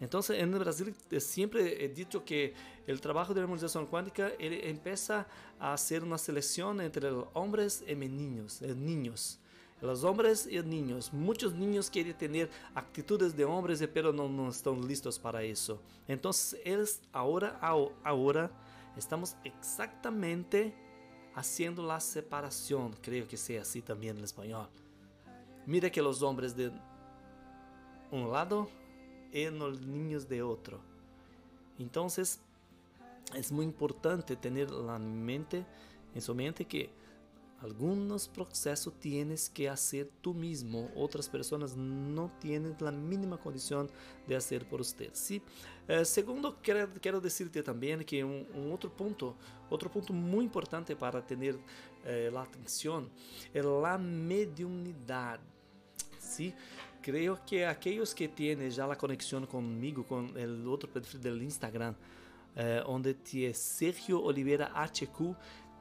Entonces 0.01 0.39
en 0.39 0.57
Brasil 0.59 0.95
eh, 1.11 1.21
siempre 1.21 1.85
he 1.85 1.89
dicho 1.89 2.25
que 2.25 2.55
el 2.87 3.01
trabajo 3.01 3.35
de 3.35 3.41
la 3.41 3.45
armonización 3.45 3.87
cuántica 3.87 4.31
empieza 4.39 5.27
a 5.59 5.73
hacer 5.73 6.03
una 6.03 6.19
selección 6.19 6.81
entre 6.81 7.11
hombres 7.35 7.85
y 7.87 7.95
niños, 7.95 8.63
eh, 8.63 8.75
niños 8.75 9.41
los 9.81 10.05
hombres 10.05 10.49
y 10.51 10.61
niños. 10.63 11.13
Muchos 11.13 11.55
niños 11.55 11.91
quieren 11.91 12.17
tener 12.17 12.51
actitudes 12.75 13.37
de 13.37 13.45
hombres, 13.45 13.87
pero 13.93 14.13
no, 14.13 14.29
no 14.29 14.49
están 14.49 14.87
listos 14.87 15.19
para 15.19 15.43
eso. 15.43 15.81
Entonces, 16.07 16.61
es 16.65 17.01
ahora, 17.13 17.59
ahora 18.03 18.51
estamos 18.97 19.37
exactamente 19.45 20.75
haciendo 21.35 21.87
la 21.87 22.01
separación. 22.01 22.95
Creo 23.01 23.29
que 23.29 23.37
sea 23.37 23.63
así 23.63 23.81
también 23.81 24.19
en 24.19 24.25
español. 24.25 24.69
Mira 25.67 25.91
que 25.91 26.03
los 26.03 26.23
hombres 26.23 26.57
de 26.57 26.73
un 28.11 28.33
lado 28.33 28.69
y 29.33 29.47
los 29.51 29.81
niños 29.81 30.29
de 30.29 30.43
otro. 30.43 30.81
Entonces, 31.79 32.41
es 33.35 33.53
muy 33.53 33.65
importante 33.65 34.37
tener 34.37 34.71
la 34.71 34.99
mente, 34.99 35.65
en 36.15 36.23
su 36.23 36.35
mente 36.35 36.65
que 36.65 36.91
algunos 37.61 38.29
procesos 38.29 38.95
tienes 39.01 39.51
que 39.51 39.69
hacer 39.69 40.09
tú 40.21 40.33
mismo, 40.33 40.91
otras 40.95 41.29
personas 41.29 41.77
no 41.77 42.31
tienen 42.41 42.77
la 42.79 42.93
mínima 42.93 43.37
condición 43.37 43.91
de 44.27 44.37
hacer 44.37 44.69
por 44.69 44.81
usted. 44.81 45.11
¿sí? 45.13 45.43
Eh, 45.89 46.05
segundo, 46.05 46.59
quiero, 46.63 46.89
quiero, 47.01 47.21
decirte 47.21 47.63
también 47.63 48.05
que 48.05 48.23
un, 48.23 48.47
un, 48.55 48.73
otro 48.73 48.91
punto, 48.91 49.35
otro 49.69 49.91
punto 49.91 50.13
muy 50.13 50.45
importante 50.45 50.95
para 50.95 51.27
tener 51.27 51.59
eh, 52.05 52.31
la 52.33 52.43
atención 52.43 53.11
es 53.53 53.65
la 53.65 53.99
mediunidad. 53.99 55.41
¿sí? 56.21 56.55
Creo 57.03 57.39
que 57.47 57.67
aquellos 57.67 58.15
que 58.15 58.29
tienen 58.29 58.71
ya 58.71 58.87
la 58.87 58.97
conexión 58.97 59.47
conmigo, 59.47 60.05
con 60.05 60.37
el 60.37 60.67
otro 60.67 60.91
perfil 60.91 61.21
del 61.21 61.43
Instagram, 61.43 61.95
eh, 62.57 62.83
donde 62.85 63.15
tiene 63.15 63.55
Sergio 63.55 64.23
Oliveira 64.23 64.73
HQ, 64.75 65.35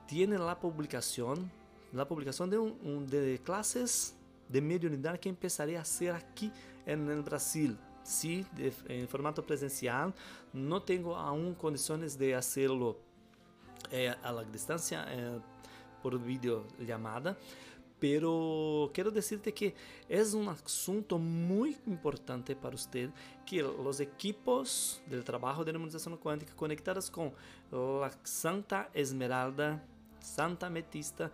tiene 0.07 0.37
la 0.37 0.59
publicación 0.59 1.51
la 1.93 2.07
publicación 2.07 2.49
de, 2.49 2.57
un, 2.57 2.77
un, 2.83 3.07
de 3.07 3.39
clases 3.43 4.15
de 4.49 4.61
mediunidad 4.61 5.19
que 5.19 5.29
empezaré 5.29 5.77
a 5.77 5.81
hacer 5.81 6.11
aquí 6.11 6.51
en 6.85 7.09
el 7.09 7.21
Brasil. 7.21 7.77
Sí, 8.03 8.45
de, 8.55 8.73
en 8.87 9.07
formato 9.07 9.45
presencial. 9.45 10.13
No 10.53 10.81
tengo 10.81 11.15
aún 11.15 11.53
condiciones 11.55 12.17
de 12.17 12.35
hacerlo 12.35 12.97
eh, 13.91 14.13
a 14.23 14.31
la 14.31 14.43
distancia 14.43 15.05
eh, 15.09 15.39
por 16.01 16.19
videollamada, 16.19 17.37
pero 17.99 18.91
quiero 18.93 19.11
decirte 19.11 19.53
que 19.53 19.73
es 20.07 20.33
un 20.33 20.47
asunto 20.49 21.17
muy 21.17 21.77
importante 21.85 22.55
para 22.55 22.75
usted 22.75 23.09
que 23.45 23.61
los 23.61 23.99
equipos 23.99 25.01
del 25.07 25.23
trabajo 25.23 25.63
de 25.63 25.71
armonización 25.71 26.17
cuántica 26.17 26.55
conectados 26.55 27.09
con 27.09 27.33
Santa 28.23 28.89
Esmeralda, 28.93 29.83
Santa 30.19 30.67
Ametista, 30.67 31.31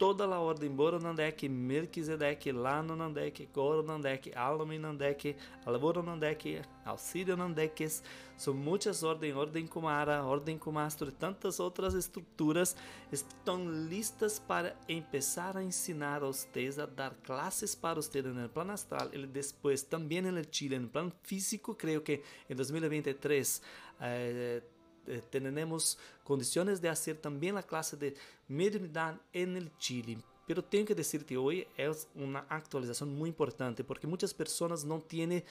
toda 0.00 0.24
a 0.24 0.40
ordem 0.40 0.70
Boronandek, 0.70 1.46
Melquisedeque, 1.46 2.50
Lano 2.50 2.96
Nandek, 2.96 3.46
Goro 3.52 3.82
Nandek, 3.82 4.32
Alami 4.34 4.78
Nandek, 4.78 5.36
Alvoro 5.66 6.02
Nandek, 6.02 6.62
Auxílio 6.86 7.36
Nandeques, 7.36 8.02
são 8.34 8.54
muitas 8.54 9.02
ordens, 9.02 9.36
ordem 9.36 9.66
Kumara, 9.66 10.24
ordem 10.24 10.56
Kumastro 10.56 11.10
e 11.10 11.12
tantas 11.12 11.60
outras 11.60 11.92
estruturas 11.92 12.74
estão 13.12 13.62
listas 13.70 14.38
para 14.38 14.74
começar 14.86 15.58
a 15.58 15.62
ensinar 15.62 16.24
a 16.24 16.28
vocês 16.28 16.78
a 16.78 16.86
dar 16.86 17.14
classes 17.22 17.74
para 17.74 17.96
vocês 17.96 18.24
no 18.24 18.48
plano 18.48 18.72
astral. 18.72 19.10
E 19.12 19.26
depois 19.26 19.82
também 19.82 20.22
no 20.22 20.42
Chile, 20.50 20.78
no 20.78 20.88
plano 20.88 21.12
físico, 21.22 21.74
creio 21.74 22.00
que 22.00 22.22
em 22.48 22.54
2023 22.54 23.60
eh, 24.00 24.62
eh, 25.06 25.22
tenemos 25.30 25.98
condiciones 26.24 26.80
de 26.80 26.88
hacer 26.88 27.16
también 27.16 27.54
la 27.54 27.62
clase 27.62 27.96
de 27.96 28.14
mediunidad 28.48 29.20
en 29.32 29.56
el 29.56 29.76
Chile. 29.78 30.18
Pero 30.46 30.64
tengo 30.64 30.86
que 30.86 30.94
decirte 30.94 31.36
hoy 31.36 31.66
es 31.76 32.08
una 32.14 32.40
actualización 32.48 33.14
muy 33.16 33.28
importante 33.28 33.84
porque 33.84 34.06
muchas 34.06 34.34
personas 34.34 34.84
no 34.84 35.00
tienen 35.00 35.44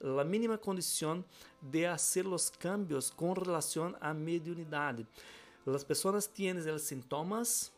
la 0.00 0.24
mínima 0.24 0.58
condición 0.58 1.24
de 1.60 1.86
hacer 1.86 2.24
los 2.24 2.50
cambios 2.50 3.10
con 3.10 3.36
relación 3.36 3.96
a 4.00 4.12
mediunidad. 4.14 4.96
Las 5.66 5.84
personas 5.84 6.28
tienen 6.28 6.66
los 6.66 6.82
síntomas, 6.82 7.72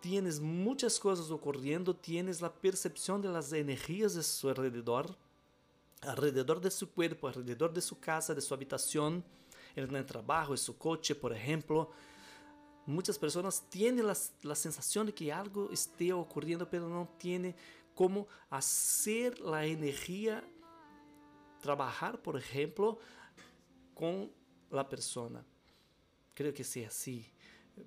tienes 0.00 0.40
muchas 0.40 0.98
cosas 0.98 1.30
ocurriendo, 1.30 1.94
tienes 1.94 2.40
la 2.40 2.52
percepción 2.52 3.20
de 3.20 3.28
las 3.28 3.52
energías 3.52 4.14
de 4.14 4.22
su 4.22 4.48
alrededor, 4.48 5.14
alrededor 6.00 6.60
de 6.60 6.70
su 6.70 6.90
cuerpo, 6.90 7.28
alrededor 7.28 7.72
de 7.72 7.82
su 7.82 7.98
casa, 7.98 8.34
de 8.34 8.40
su 8.40 8.54
habitación 8.54 9.22
en 9.84 9.96
el 9.96 10.06
trabajo, 10.06 10.52
en 10.52 10.58
su 10.58 10.76
coche, 10.76 11.14
por 11.14 11.32
ejemplo. 11.32 11.90
Muchas 12.86 13.18
personas 13.18 13.62
tienen 13.68 14.06
la, 14.06 14.16
la 14.42 14.54
sensación 14.54 15.06
de 15.06 15.14
que 15.14 15.32
algo 15.32 15.70
esté 15.70 16.12
ocurriendo, 16.12 16.68
pero 16.68 16.88
no 16.88 17.08
tiene 17.18 17.54
cómo 17.94 18.26
hacer 18.48 19.38
la 19.40 19.66
energía 19.66 20.42
trabajar, 21.60 22.22
por 22.22 22.36
ejemplo, 22.36 22.98
con 23.94 24.30
la 24.70 24.88
persona. 24.88 25.44
Creo 26.34 26.54
que 26.54 26.64
sea 26.64 26.88
así. 26.88 27.26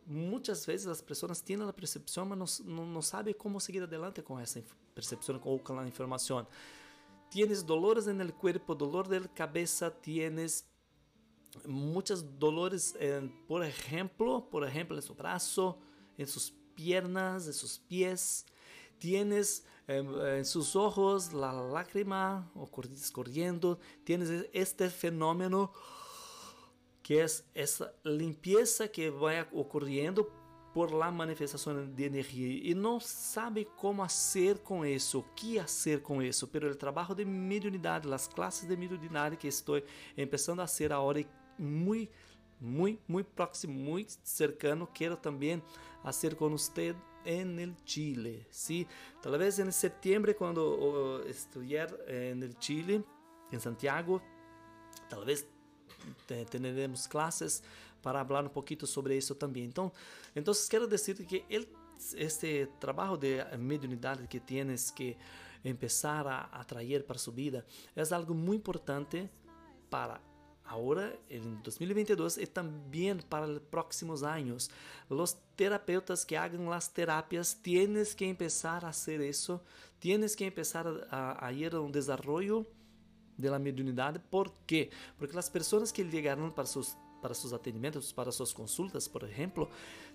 Muchas 0.06 0.66
veces 0.66 0.88
las 0.88 1.02
personas 1.02 1.44
tienen 1.44 1.66
la 1.66 1.76
percepción, 1.76 2.30
pero 2.30 2.46
no, 2.66 2.86
no, 2.86 3.02
saben 3.02 3.36
cómo 3.38 3.60
seguir 3.60 3.84
adelante 3.84 4.24
con 4.24 4.42
esa 4.42 4.62
percepción 4.94 5.40
o 5.44 5.58
con 5.64 5.78
la 5.78 5.86
información. 5.86 6.48
Tienes 7.30 7.66
dolores 7.66 8.08
en 8.08 8.20
el 8.20 8.34
cuerpo, 8.34 8.76
dolor 8.76 9.08
de 9.08 9.22
cabeza, 9.30 9.90
tienes 9.90 10.66
muchos 11.66 12.40
dolores, 12.40 12.96
en, 13.00 13.32
por 13.48 13.64
ejemplo, 13.64 14.48
por 14.50 14.68
ejemplo, 14.68 14.96
en 14.96 15.02
su 15.02 15.16
brazo, 15.16 15.80
en 16.18 16.28
sus 16.28 16.54
piernas, 16.76 17.48
en 17.48 17.54
sus 17.54 17.80
pies. 17.80 18.46
Tienes 18.98 19.66
eh, 19.88 20.38
en 20.38 20.46
sus 20.46 20.76
ojos 20.76 21.34
la 21.34 21.52
lágrima 21.52 22.52
escorriendo. 22.94 23.80
Tienes 24.04 24.48
este 24.54 24.90
fenómeno 24.90 25.72
que 27.02 27.24
es 27.24 27.46
esa 27.54 27.94
limpieza 28.04 28.88
que 28.88 29.10
va 29.10 29.48
ocurriendo 29.54 30.30
por 30.74 30.94
la 30.94 31.12
manifestación 31.12 31.96
de 31.96 32.06
energía 32.06 32.72
y 32.72 32.74
no 32.74 33.00
sabe 33.00 33.68
cómo 33.76 34.04
hacer 34.04 34.62
con 34.64 34.86
eso, 34.86 35.26
qué 35.36 35.60
hacer 35.60 36.02
con 36.02 36.22
eso, 36.22 36.50
pero 36.50 36.70
el 36.70 36.78
trabajo 36.78 37.14
de 37.14 37.26
mediunidad, 37.26 38.04
las 38.04 38.30
clases 38.30 38.70
de 38.70 38.78
mediunidad 38.78 39.38
que 39.38 39.50
estoy 39.50 39.84
empezando 40.16 40.62
a 40.62 40.66
hacer 40.66 40.94
ahora 40.94 41.22
muy, 41.62 42.10
muy, 42.60 43.00
muy 43.08 43.24
próximo, 43.24 43.74
muy 43.74 44.08
cercano, 44.24 44.90
quiero 44.94 45.18
también 45.18 45.64
hacer 46.04 46.36
con 46.36 46.54
usted 46.54 46.96
en 47.24 47.60
el 47.60 47.76
Chile, 47.86 48.48
¿sí? 48.50 48.88
Tal 49.22 49.38
vez 49.38 49.60
en 49.60 49.72
septiembre 49.72 50.36
cuando 50.36 51.24
estudiar 51.28 51.96
en 52.08 52.42
el 52.44 52.58
Chile, 52.58 53.04
en 53.52 53.60
Santiago, 53.60 54.22
tal 55.10 55.26
vez 55.26 55.48
tendremos 56.26 57.08
clases 57.08 57.64
para 58.02 58.22
hablar 58.22 58.46
un 58.46 58.52
poquito 58.52 58.88
sobre 58.88 59.18
eso 59.18 59.36
también. 59.36 59.72
Entonces, 60.34 60.68
quiero 60.68 60.88
decirte 60.88 61.28
que 61.28 61.46
este 62.16 62.68
trabajo 62.80 63.16
de 63.18 63.46
mediunidad 63.60 64.28
que 64.28 64.40
tienes 64.40 64.92
que 64.92 65.16
empezar 65.64 66.28
a 66.28 66.50
atraer 66.60 67.06
para 67.06 67.20
su 67.20 67.32
vida 67.32 67.64
es 67.96 68.12
algo 68.12 68.34
muy 68.34 68.56
importante 68.56 69.30
para 69.92 70.20
ahora 70.72 71.14
en 71.28 71.62
2022 71.64 72.38
y 72.38 72.48
también 72.48 73.22
para 73.28 73.46
los 73.46 73.62
próximos 73.62 74.24
años. 74.24 74.72
Los 75.10 75.38
terapeutas 75.56 76.26
que 76.26 76.38
hagan 76.38 76.70
las 76.70 76.94
terapias 76.94 77.58
tienes 77.62 78.16
que 78.16 78.30
empezar 78.30 78.86
a 78.86 78.90
hacer 78.90 79.22
eso, 79.22 79.62
tienes 80.00 80.36
que 80.36 80.46
empezar 80.46 80.88
a, 81.10 81.46
a 81.46 81.52
ir 81.52 81.76
a 81.76 81.82
un 81.82 81.92
desarrollo 81.92 82.66
de 83.38 83.50
la 83.50 83.60
mediunidad. 83.60 84.24
¿Por 84.30 84.54
qué? 84.66 84.90
Porque 85.18 85.36
las 85.36 85.50
personas 85.50 85.92
que 85.92 86.06
llegaron 86.06 86.54
para 86.54 86.68
sus, 86.68 86.96
para 87.22 87.34
sus 87.34 87.52
atendimientos, 87.52 88.14
para 88.14 88.32
sus 88.32 88.54
consultas, 88.54 89.10
por 89.10 89.26
ejemplo, 89.26 89.70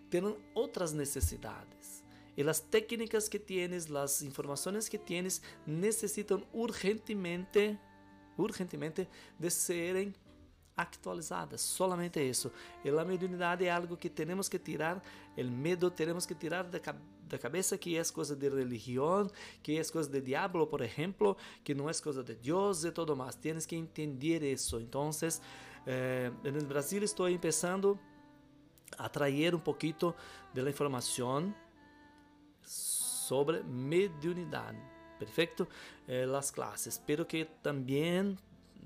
tienen 0.08 0.36
otras 0.54 0.94
necesidades. 0.94 2.02
Y 2.34 2.42
las 2.42 2.62
técnicas 2.62 3.28
que 3.28 3.38
tienes, 3.38 3.90
las 3.90 4.22
informaciones 4.22 4.88
que 4.88 4.98
tienes, 4.98 5.42
necesitan 5.66 6.44
urgentemente, 6.52 7.78
urgentemente 8.38 9.06
de 9.38 9.50
serem 9.50 10.12
actualizadas, 10.76 11.60
solamente 11.60 12.20
isso. 12.20 12.52
E 12.84 12.90
a 12.90 13.04
mediunidade 13.04 13.64
é 13.64 13.70
algo 13.70 13.96
que 13.96 14.10
temos 14.10 14.48
que 14.48 14.58
tirar, 14.58 15.02
o 15.36 15.44
medo 15.44 15.90
temos 15.90 16.26
que 16.26 16.34
tirar 16.34 16.64
da, 16.64 16.78
da 17.28 17.38
cabeça 17.38 17.78
que 17.78 17.96
é 17.96 18.04
coisa 18.04 18.36
de 18.36 18.48
religião, 18.48 19.30
que 19.62 19.78
é 19.78 19.84
coisa 19.84 20.08
de 20.08 20.20
diabo, 20.20 20.66
por 20.66 20.82
exemplo, 20.82 21.36
que 21.64 21.74
não 21.74 21.88
é 21.88 21.94
coisa 21.94 22.22
de 22.22 22.34
Deus 22.34 22.84
e 22.84 22.92
tudo 22.92 23.16
mais. 23.16 23.34
Tienes 23.36 23.64
que 23.64 23.74
entender 23.74 24.42
isso. 24.42 24.78
Então, 24.78 25.10
eh, 25.86 26.30
no 26.44 26.64
Brasil 26.66 27.02
estou 27.02 27.26
começando 27.38 27.98
a 28.98 29.08
trazer 29.08 29.54
um 29.54 29.60
pouquinho 29.60 30.14
da 30.52 30.68
informação 30.68 31.54
sobre 32.62 33.62
mediunidade. 33.62 34.78
Perfeito? 35.18 35.66
Eh, 36.06 36.26
las 36.26 36.50
clases. 36.50 36.94
Espero 36.94 37.24
que 37.24 37.46
também 37.62 38.36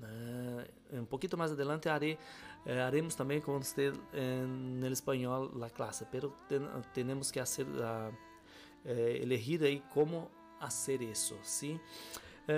Uh, 0.01 0.97
un 0.97 1.05
poquito 1.05 1.37
más 1.37 1.51
adelante 1.51 1.89
uh, 1.89 2.69
haremos 2.69 3.15
también 3.15 3.41
con 3.41 3.55
usted 3.57 3.93
en 4.13 4.81
el 4.83 4.93
español 4.93 5.51
la 5.59 5.69
clase, 5.69 6.07
pero 6.11 6.35
ten, 6.49 6.67
tenemos 6.93 7.31
que 7.31 7.39
hacer 7.39 7.67
uh, 7.67 8.11
elegir 8.83 9.63
ahí 9.63 9.83
cómo 9.93 10.29
hacer 10.59 11.03
eso, 11.03 11.37
¿sí? 11.43 11.79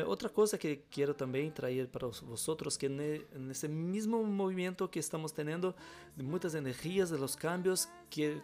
outra 0.08 0.28
coisa 0.30 0.58
que 0.58 0.86
quero 0.90 1.14
também 1.14 1.52
trazer 1.52 1.88
para 1.88 2.08
vosotros 2.08 2.76
que 2.78 2.90
nesse 2.90 3.68
mesmo 3.68 4.24
movimento 4.24 4.90
que 4.90 4.98
estamos 4.98 5.32
tendo 5.32 5.76
de 6.16 6.24
muitas 6.24 6.56
energias 6.56 7.12
de 7.12 7.18
los 7.18 7.36
cambios 7.36 7.88
que 8.10 8.42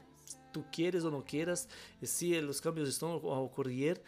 tu 0.52 0.64
quieres 0.72 1.06
ou 1.06 1.12
não 1.12 1.22
quieras 1.22 1.68
se 2.04 2.38
os 2.38 2.60
cambios 2.60 2.90
estão 2.90 3.12
a 3.14 3.40
ocorrer 3.40 4.00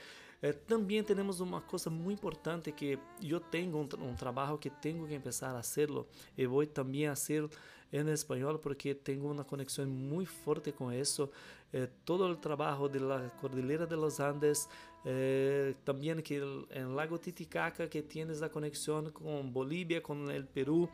eh, 0.42 0.54
também 0.54 1.04
temos 1.04 1.40
uma 1.40 1.62
coisa 1.62 1.90
muito 1.90 2.20
importante 2.20 2.72
que 2.72 2.98
eu 3.22 3.40
tenho 3.40 3.78
um, 3.78 3.88
um 4.10 4.16
trabalho 4.16 4.58
que 4.58 4.70
tenho 4.70 5.08
que 5.08 5.20
começar 5.20 5.56
a 5.56 5.60
hacerlo 5.60 6.08
e 6.36 6.48
vou 6.48 6.66
também 6.66 7.08
fazer 7.08 7.48
em 7.94 8.10
espanhol 8.10 8.58
porque 8.58 8.96
tenho 8.96 9.30
uma 9.30 9.44
conexão 9.44 9.86
muito 9.86 10.32
forte 10.32 10.72
com 10.72 10.92
isso. 10.92 11.30
Eh, 11.72 11.88
todo 12.04 12.26
o 12.26 12.36
trabalho 12.36 12.90
da 12.90 13.30
Cordilheira 13.40 13.86
de 13.86 13.96
los 13.96 14.20
Andes, 14.20 14.68
eh, 15.06 15.76
também 15.86 16.20
que 16.22 16.40
em 16.72 16.86
Lago 16.96 17.18
Titicaca 17.20 17.88
que 17.88 18.02
tienes 18.02 18.42
a 18.42 18.50
conexão 18.50 19.12
com 19.12 19.48
Bolívia, 19.48 20.02
com 20.02 20.26
o 20.26 20.44
Peru. 20.54 20.90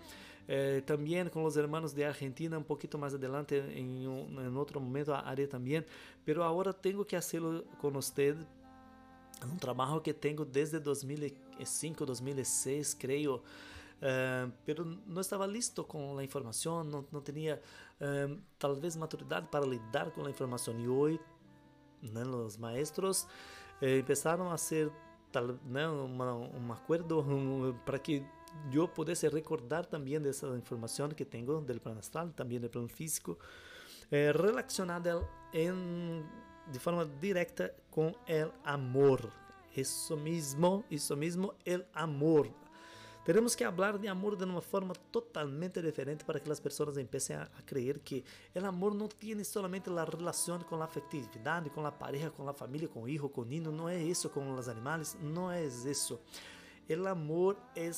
También 0.85 1.29
con 1.29 1.43
los 1.43 1.57
hermanos 1.57 1.93
de 1.93 2.05
Argentina, 2.05 2.57
un 2.57 2.63
poquito 2.63 2.97
más 2.97 3.13
adelante, 3.13 3.57
en, 3.57 4.05
en 4.39 4.55
otro 4.55 4.79
momento 4.79 5.13
haré 5.13 5.45
también, 5.45 5.85
pero 6.23 6.41
ahora 6.41 6.71
tengo 6.71 7.05
que 7.05 7.17
hacerlo 7.17 7.65
con 7.81 7.97
usted 7.97 8.37
um 9.45 9.57
trabalho 9.57 10.01
que 10.01 10.13
tenho 10.13 10.43
desde 10.43 10.79
2005, 10.79 12.05
2006, 12.05 12.93
creio, 12.95 13.35
uh, 13.35 14.51
pero 14.65 14.85
não 15.05 15.21
estava 15.21 15.45
listo 15.45 15.83
com 15.83 16.17
a 16.17 16.23
informação, 16.23 16.83
não, 16.83 17.21
tinha 17.21 17.61
uh, 18.01 18.39
talvez 18.57 18.95
maturidade 18.95 19.47
para 19.47 19.65
lidar 19.65 20.11
com 20.11 20.25
a 20.25 20.29
informação. 20.29 20.79
E 20.79 20.87
hoje, 20.87 21.19
né, 22.01 22.23
os 22.23 22.57
maestros 22.57 23.27
eh, 23.81 24.01
começaram 24.01 24.51
a 24.51 24.57
ser 24.57 24.91
tal, 25.31 25.47
né, 25.65 25.87
um 25.89 26.71
acordo 26.71 27.21
um, 27.21 27.73
para 27.85 27.99
que 27.99 28.25
eu 28.71 28.87
pudesse 28.87 29.27
recordar 29.27 29.85
também 29.85 30.19
dessa 30.19 30.47
informação 30.57 31.09
que 31.09 31.25
tenho 31.25 31.61
do 31.61 31.79
plano 31.81 31.99
astral, 31.99 32.29
também 32.29 32.59
do 32.59 32.69
plano 32.69 32.87
físico, 32.87 33.37
eh, 34.11 34.31
relacionada 34.31 35.27
em 35.53 36.23
de 36.71 36.79
forma 36.79 37.05
directa 37.05 37.73
com 37.89 38.09
o 38.09 38.51
amor. 38.63 39.31
Isso 39.75 40.17
mesmo, 40.17 40.83
isso 40.89 41.15
mesmo, 41.15 41.47
o 41.49 41.85
amor. 41.93 42.49
Temos 43.23 43.55
que 43.55 43.65
falar 43.65 43.97
de 43.97 44.07
amor 44.07 44.37
de 44.37 44.45
uma 44.45 44.61
forma 44.61 44.93
totalmente 45.11 45.81
diferente 45.81 46.23
para 46.23 46.39
que 46.39 46.49
as 46.49 46.61
pessoas 46.61 46.95
comecem 46.95 47.35
a, 47.35 47.43
a 47.43 47.61
creer 47.61 47.99
que 47.99 48.23
o 48.55 48.65
amor 48.65 48.93
não 48.93 49.09
tem 49.09 49.43
solamente 49.43 49.89
a 49.89 50.05
relação 50.05 50.57
com 50.59 50.81
a 50.81 50.85
afetividade, 50.85 51.69
com 51.69 51.85
a 51.85 51.91
pareja, 51.91 52.31
com 52.31 52.47
a 52.47 52.53
família, 52.53 52.87
com 52.87 53.03
o 53.03 53.09
hijo, 53.09 53.27
com 53.27 53.41
o 53.41 53.45
niño. 53.45 53.69
Não 53.69 53.89
é 53.89 54.01
isso 54.01 54.29
com 54.29 54.53
os 54.53 54.69
animais, 54.69 55.17
não 55.21 55.51
é 55.51 55.61
isso. 55.65 56.17
O 56.89 57.07
amor 57.07 57.57
é 57.75 57.91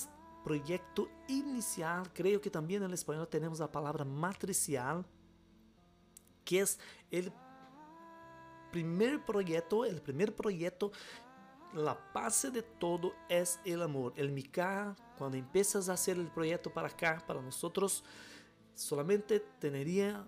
projeto 0.44 1.08
inicial. 1.28 2.06
Creio 2.12 2.40
que 2.40 2.50
também 2.50 2.78
em 2.78 2.92
espanhol 2.92 3.28
temos 3.28 3.62
a 3.62 3.68
palavra 3.68 4.04
matricial, 4.04 5.06
que 6.44 6.58
é 6.58 6.64
o 6.64 7.32
primeiro 8.72 9.24
projeto, 9.26 9.82
o 9.82 10.02
primeiro 10.02 10.32
projeto 10.34 10.92
la 11.74 11.98
base 12.14 12.50
de 12.50 12.64
todo 12.64 13.14
es 13.28 13.60
el 13.64 13.82
amor. 13.82 14.14
El 14.16 14.32
Mika, 14.32 14.96
cuando 15.18 15.38
empiezas 15.38 15.90
a 15.90 15.94
hacer 15.94 16.18
el 16.18 16.28
proyecto 16.28 16.72
para 16.74 16.88
acá, 16.88 17.24
para 17.28 17.42
nosotros, 17.42 18.04
solamente 18.74 19.40
tendría 19.60 20.26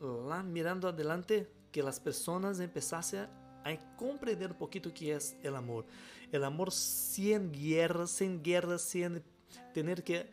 lá 0.00 0.42
mirando 0.42 0.88
adelante 0.88 1.50
que 1.72 1.82
las 1.82 1.98
personas 1.98 2.60
empezasen 2.60 3.28
a 3.64 3.96
comprender 3.96 4.52
un 4.52 4.58
poquito 4.58 4.92
qué 4.92 5.14
es 5.14 5.36
el 5.42 5.56
amor. 5.56 5.86
El 6.30 6.44
amor 6.44 6.70
sin 6.70 7.50
guerra, 7.52 8.06
sin 8.06 8.42
guerra, 8.42 8.78
sin 8.78 9.22
tener 9.72 10.02
que 10.02 10.30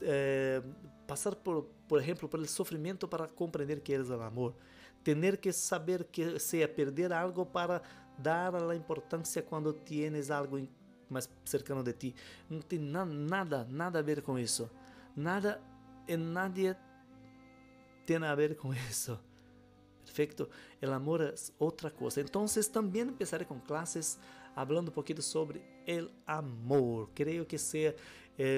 eh, 0.00 0.60
pasar 1.06 1.36
por, 1.38 1.68
por 1.88 2.00
ejemplo, 2.00 2.28
por 2.28 2.40
el 2.40 2.48
sufrimiento 2.48 3.08
para 3.08 3.28
comprender 3.28 3.82
qué 3.82 3.94
es 3.94 4.10
el 4.10 4.22
amor. 4.22 4.54
Tener 5.04 5.36
que 5.38 5.52
saber 5.52 6.04
que 6.04 6.38
sea 6.40 6.66
perder 6.66 7.12
algo 7.12 7.46
para 7.46 7.82
dar 8.18 8.54
a 8.54 8.74
importância 8.74 9.42
quando 9.42 9.72
tienes 9.72 10.30
algo 10.30 10.66
mais 11.08 11.28
cercano 11.44 11.82
de 11.82 11.92
ti. 11.92 12.14
Não 12.48 12.60
tem 12.60 12.78
na, 12.78 13.04
nada, 13.04 13.66
nada 13.70 13.98
a 13.98 14.02
ver 14.02 14.22
com 14.22 14.38
isso. 14.38 14.68
Nada 15.14 15.60
e 16.08 16.16
nadie 16.16 16.74
tem 18.04 18.16
a 18.16 18.34
ver 18.34 18.56
com 18.56 18.72
isso. 18.74 19.18
Perfeito? 20.04 20.48
O 20.82 20.90
amor 20.90 21.20
é 21.20 21.34
outra 21.58 21.90
coisa. 21.90 22.20
Então, 22.20 22.44
também 22.72 23.06
começarei 23.06 23.46
com 23.46 23.58
classes 23.58 24.18
falando 24.54 24.88
um 24.88 24.92
pouquinho 24.92 25.22
sobre 25.22 25.60
o 25.88 26.10
amor. 26.26 27.10
Creio 27.14 27.44
que 27.44 27.58
seja 27.58 27.94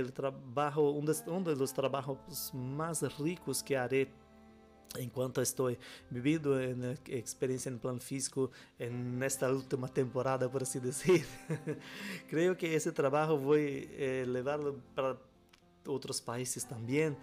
o 0.07 0.13
trabalho, 0.13 0.97
um 0.97 1.05
dos, 1.05 1.23
um 1.27 1.43
dos 1.43 1.73
trabalhos 1.73 2.51
mais 2.53 3.01
ricos 3.03 3.63
que 3.63 3.75
harei 3.75 4.13
enquanto 4.99 5.40
estou 5.42 5.77
vivendo 6.11 6.61
en 6.61 6.96
experiencia 7.07 7.70
en 7.70 7.79
plan 7.79 8.01
físico 8.01 8.51
en 8.79 9.22
esta 9.22 9.51
última 9.51 9.88
temporada, 9.88 10.51
por 10.51 10.62
así 10.62 10.81
decir. 10.81 11.27
Creo 12.31 12.57
que 12.57 12.75
ese 12.75 12.92
trabajo 12.92 13.37
voy 13.37 13.88
a 13.92 14.25
eh, 14.25 14.72
para 14.94 15.18
otros 15.87 16.20
países 16.20 16.64
también. 16.66 17.16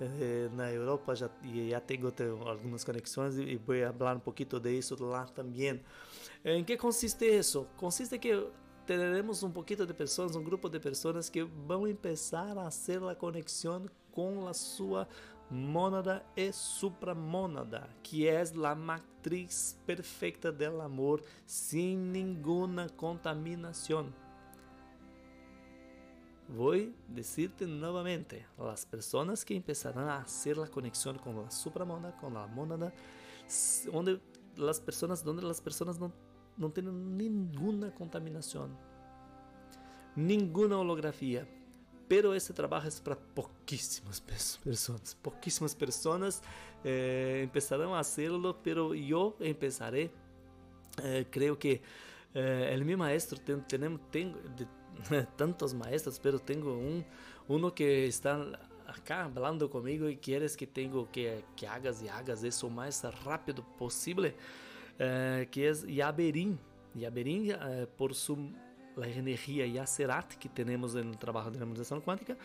Eh, 0.00 0.48
na 0.54 0.70
Europa 0.70 1.14
já, 1.14 1.30
já 1.68 1.80
tenho, 1.80 2.10
tenho 2.10 2.42
algumas 2.48 2.82
conexões 2.82 3.36
e 3.36 3.56
vou 3.56 3.76
falar 3.96 4.16
um 4.16 4.20
pouquinho 4.20 4.58
de 4.58 4.78
isso 4.78 4.96
lá 5.04 5.26
também. 5.26 5.80
Em 6.44 6.64
que 6.64 6.76
consiste 6.76 7.24
isso? 7.24 7.68
Consiste 7.76 8.18
que 8.18 8.50
teremos 8.84 9.42
um 9.42 9.50
pouquinho 9.50 9.86
de 9.86 9.94
pessoas, 9.94 10.34
um 10.34 10.42
grupo 10.42 10.68
de 10.68 10.80
pessoas 10.80 11.28
que 11.28 11.44
vão 11.44 11.82
começar 11.94 12.58
a 12.58 12.64
fazer 12.64 13.02
a 13.04 13.14
conexão 13.14 13.86
com 14.10 14.46
a 14.48 14.52
sua 14.52 15.06
mônada 15.52 16.24
e 16.34 16.50
supramônada, 16.50 17.86
que 18.02 18.26
é 18.26 18.42
a 18.42 18.74
matriz 18.74 19.78
perfeita 19.84 20.50
do 20.50 20.80
amor, 20.80 21.22
sem 21.46 21.94
nenhuma 21.96 22.88
contaminação. 22.96 24.10
Vou 26.48 26.74
dizer-te 27.06 27.66
novamente, 27.66 28.44
as 28.58 28.86
pessoas 28.86 29.44
que 29.44 29.60
começarão 29.60 30.08
a 30.08 30.22
fazer 30.22 30.58
a 30.58 30.66
conexão 30.66 31.14
com 31.14 31.40
a 31.40 31.50
supramônada, 31.50 32.12
com 32.12 32.26
a 32.36 32.46
mônada, 32.46 32.92
onde 33.92 34.20
as 34.68 34.80
pessoas, 34.80 35.26
onde 35.26 35.46
as 35.46 35.60
pessoas 35.60 35.98
não, 35.98 36.10
não 36.56 36.70
têm 36.70 36.84
nenhuma 36.84 37.90
contaminação, 37.90 38.70
nenhuma 40.16 40.78
holografia, 40.78 41.46
pero 42.12 42.34
esse 42.34 42.52
trabalho 42.52 42.88
é 42.88 43.00
para 43.02 43.16
pouquíssimas 43.16 44.20
pessoas. 44.20 45.14
Pouquíssimas 45.22 45.72
pessoas 45.72 46.42
eh, 46.84 47.40
empezarão 47.42 47.94
a 47.94 48.00
hacerlo, 48.00 48.52
pero 48.62 48.94
eu 48.94 49.34
empezaré. 49.40 50.10
Eh, 51.02 51.24
creo 51.30 51.56
que 51.56 51.80
eh, 52.34 52.70
el 52.70 52.84
mi 52.84 52.96
maestro, 52.96 53.38
ten, 53.40 53.62
tenemos, 53.62 53.98
tengo 54.10 54.38
de, 54.54 54.66
tantos 55.38 55.72
maestros, 55.72 56.18
pero 56.18 56.38
tengo 56.38 56.76
un, 56.76 57.02
uno 57.48 57.74
que 57.74 58.04
está 58.06 58.46
acá 58.86 59.24
hablando 59.24 59.70
comigo 59.70 60.06
y 60.06 60.18
quieres 60.18 60.54
que 60.54 60.66
tengo 60.66 61.10
que, 61.10 61.42
que 61.56 61.66
hagas 61.66 62.02
y 62.02 62.08
hagas 62.08 62.44
eso 62.44 62.68
más 62.68 63.02
rápido 63.24 63.64
posible, 63.78 64.34
eh, 64.98 65.48
que 65.50 65.66
es 65.66 65.86
Yaberin. 65.86 66.58
Yaberin, 66.94 67.52
eh, 67.52 67.86
por 67.96 68.14
su 68.14 68.52
a 69.00 69.08
energia 69.08 69.66
e 69.66 69.78
a 69.78 69.82
acerat 69.82 70.36
que 70.36 70.48
temos 70.48 70.94
no 70.94 71.16
trabalho 71.16 71.50
de 71.50 71.58
harmonização 71.58 72.00
quântica, 72.00 72.36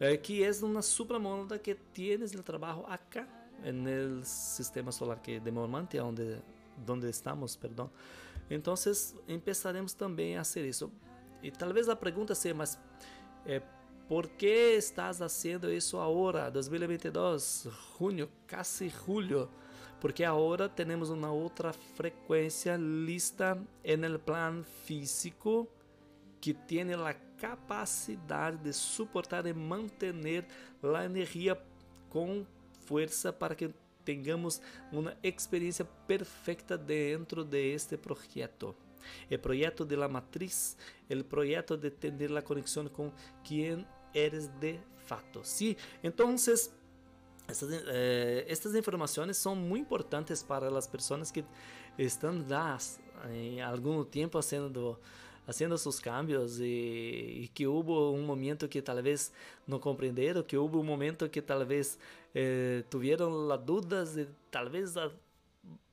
é 0.00 0.12
eh, 0.12 0.16
que 0.16 0.42
é 0.42 0.50
una 0.62 0.82
supramonada 0.82 1.58
que 1.58 1.74
tienes 1.92 2.32
no 2.32 2.42
trabalho 2.42 2.84
acá 2.86 3.26
no 3.72 4.24
sistema 4.24 4.90
solar 4.90 5.20
que 5.20 5.38
de 5.38 5.50
Mormante, 5.50 5.98
onde 6.00 6.42
donde 6.76 7.08
estamos, 7.08 7.54
perdão. 7.54 7.90
Então, 8.50 8.74
começaremos 9.26 9.92
também 9.92 10.36
a 10.36 10.44
fazer 10.44 10.66
isso 10.66 10.90
e 11.42 11.50
talvez 11.50 11.88
a 11.88 11.94
pergunta 11.94 12.34
seja 12.34 12.54
mas, 12.54 12.78
é, 13.44 13.56
eh, 13.56 13.62
¿por 14.08 14.28
que 14.28 14.76
estás 14.76 15.18
fazendo 15.18 15.72
isso 15.72 15.98
agora, 15.98 16.50
2022, 16.50 17.68
junho, 17.98 18.28
casi 18.46 18.88
julho 18.88 19.48
porque 20.02 20.24
agora 20.24 20.68
temos 20.68 21.10
uma 21.10 21.30
outra 21.30 21.72
frequência 21.72 22.76
lista 22.76 23.54
no 23.54 24.18
plano 24.18 24.64
físico 24.64 25.68
que 26.42 26.52
tem 26.52 26.92
a 26.92 27.14
capacidade 27.38 28.58
de 28.58 28.72
suportar 28.72 29.46
e 29.46 29.54
manter 29.54 30.12
a 30.82 31.04
energia 31.04 31.56
com 32.10 32.44
força 32.84 33.32
para 33.32 33.54
que 33.54 33.72
tenhamos 34.04 34.60
uma 34.90 35.16
experiência 35.22 35.84
perfeita 35.84 36.76
dentro 36.76 37.44
de 37.44 37.72
este 37.72 37.96
projeto. 37.96 38.74
O 39.30 39.38
projeto 39.38 39.84
de 39.84 39.94
la 39.94 40.08
matriz, 40.08 40.76
o 41.08 41.24
projeto 41.24 41.76
de 41.76 41.90
ter 41.90 42.36
a 42.36 42.42
conexão 42.42 42.88
com 42.88 43.12
quem 43.44 43.86
eres 44.12 44.48
de 44.48 44.80
fato. 44.96 45.42
Sí, 45.44 45.76
então 46.02 46.34
estas, 46.34 46.72
eh, 47.86 48.44
estas 48.48 48.74
informações 48.74 49.36
são 49.36 49.54
muito 49.54 49.82
importantes 49.86 50.42
para 50.42 50.76
as 50.76 50.88
pessoas 50.88 51.30
que 51.30 51.44
estão 51.96 52.44
já 52.48 52.76
em 53.30 53.62
algum 53.62 54.04
tempo 54.04 54.42
fazendo 54.42 54.98
haciendo 55.46 55.76
sus 55.76 56.00
cambios 56.00 56.58
y, 56.60 57.42
y, 57.42 57.50
que 57.54 57.66
hubo 57.66 58.10
un 58.10 58.24
momento 58.24 58.68
que 58.68 58.82
tal 58.82 59.02
vez 59.02 59.32
no 59.66 59.80
comprendieron, 59.80 60.44
que 60.44 60.56
hubo 60.56 60.80
un 60.80 60.86
momento 60.86 61.30
que 61.30 61.42
tal 61.42 61.66
vez 61.66 61.98
eh, 62.34 62.84
tuvieron 62.88 63.48
las 63.48 63.64
dudas 63.64 64.14
de 64.14 64.28
tal 64.50 64.70
vez 64.70 64.96
a, 64.96 65.10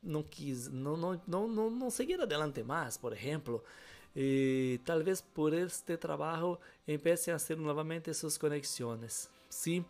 no 0.02 0.30
quis, 0.30 0.70
no, 0.70 0.96
no, 0.96 1.22
no, 1.26 1.48
no, 1.48 1.70
no 1.70 1.92
seguir 1.92 2.22
adelante 2.22 2.64
más, 2.64 2.98
por 2.98 3.14
ejemplo. 3.14 3.64
Y 4.16 4.80
tal 4.80 5.04
vez 5.04 5.22
por 5.22 5.54
este 5.54 5.98
trabajo 5.98 6.60
empiecen 6.88 7.34
a 7.34 7.38
hacer 7.38 7.58
nuevamente 7.58 8.14
sus 8.14 8.40
conexiones. 8.40 9.30
Sí, 9.50 9.84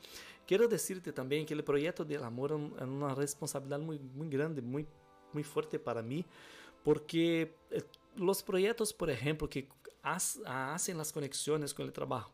quiero 0.46 0.68
decirte 0.68 1.14
también 1.14 1.46
que 1.46 1.54
el 1.54 1.64
proyecto 1.64 2.04
del 2.04 2.24
amor 2.24 2.52
es 2.78 2.84
una 2.84 3.16
responsabilidad 3.16 3.80
muy, 3.80 4.00
muy 4.00 4.30
grande, 4.30 4.62
muy, 4.62 4.86
muy 5.32 5.44
fuerte 5.44 5.80
para 5.80 6.02
mí, 6.02 6.26
porque 6.84 7.56
eh, 7.72 7.84
los 8.16 8.44
proyectos, 8.44 8.94
por 8.94 9.10
ejemplo, 9.10 9.50
que 9.50 9.70
hacen 10.02 10.98
las 10.98 11.12
conexiones 11.12 11.74
con 11.74 11.86
el 11.86 11.94
trabajo, 11.94 12.34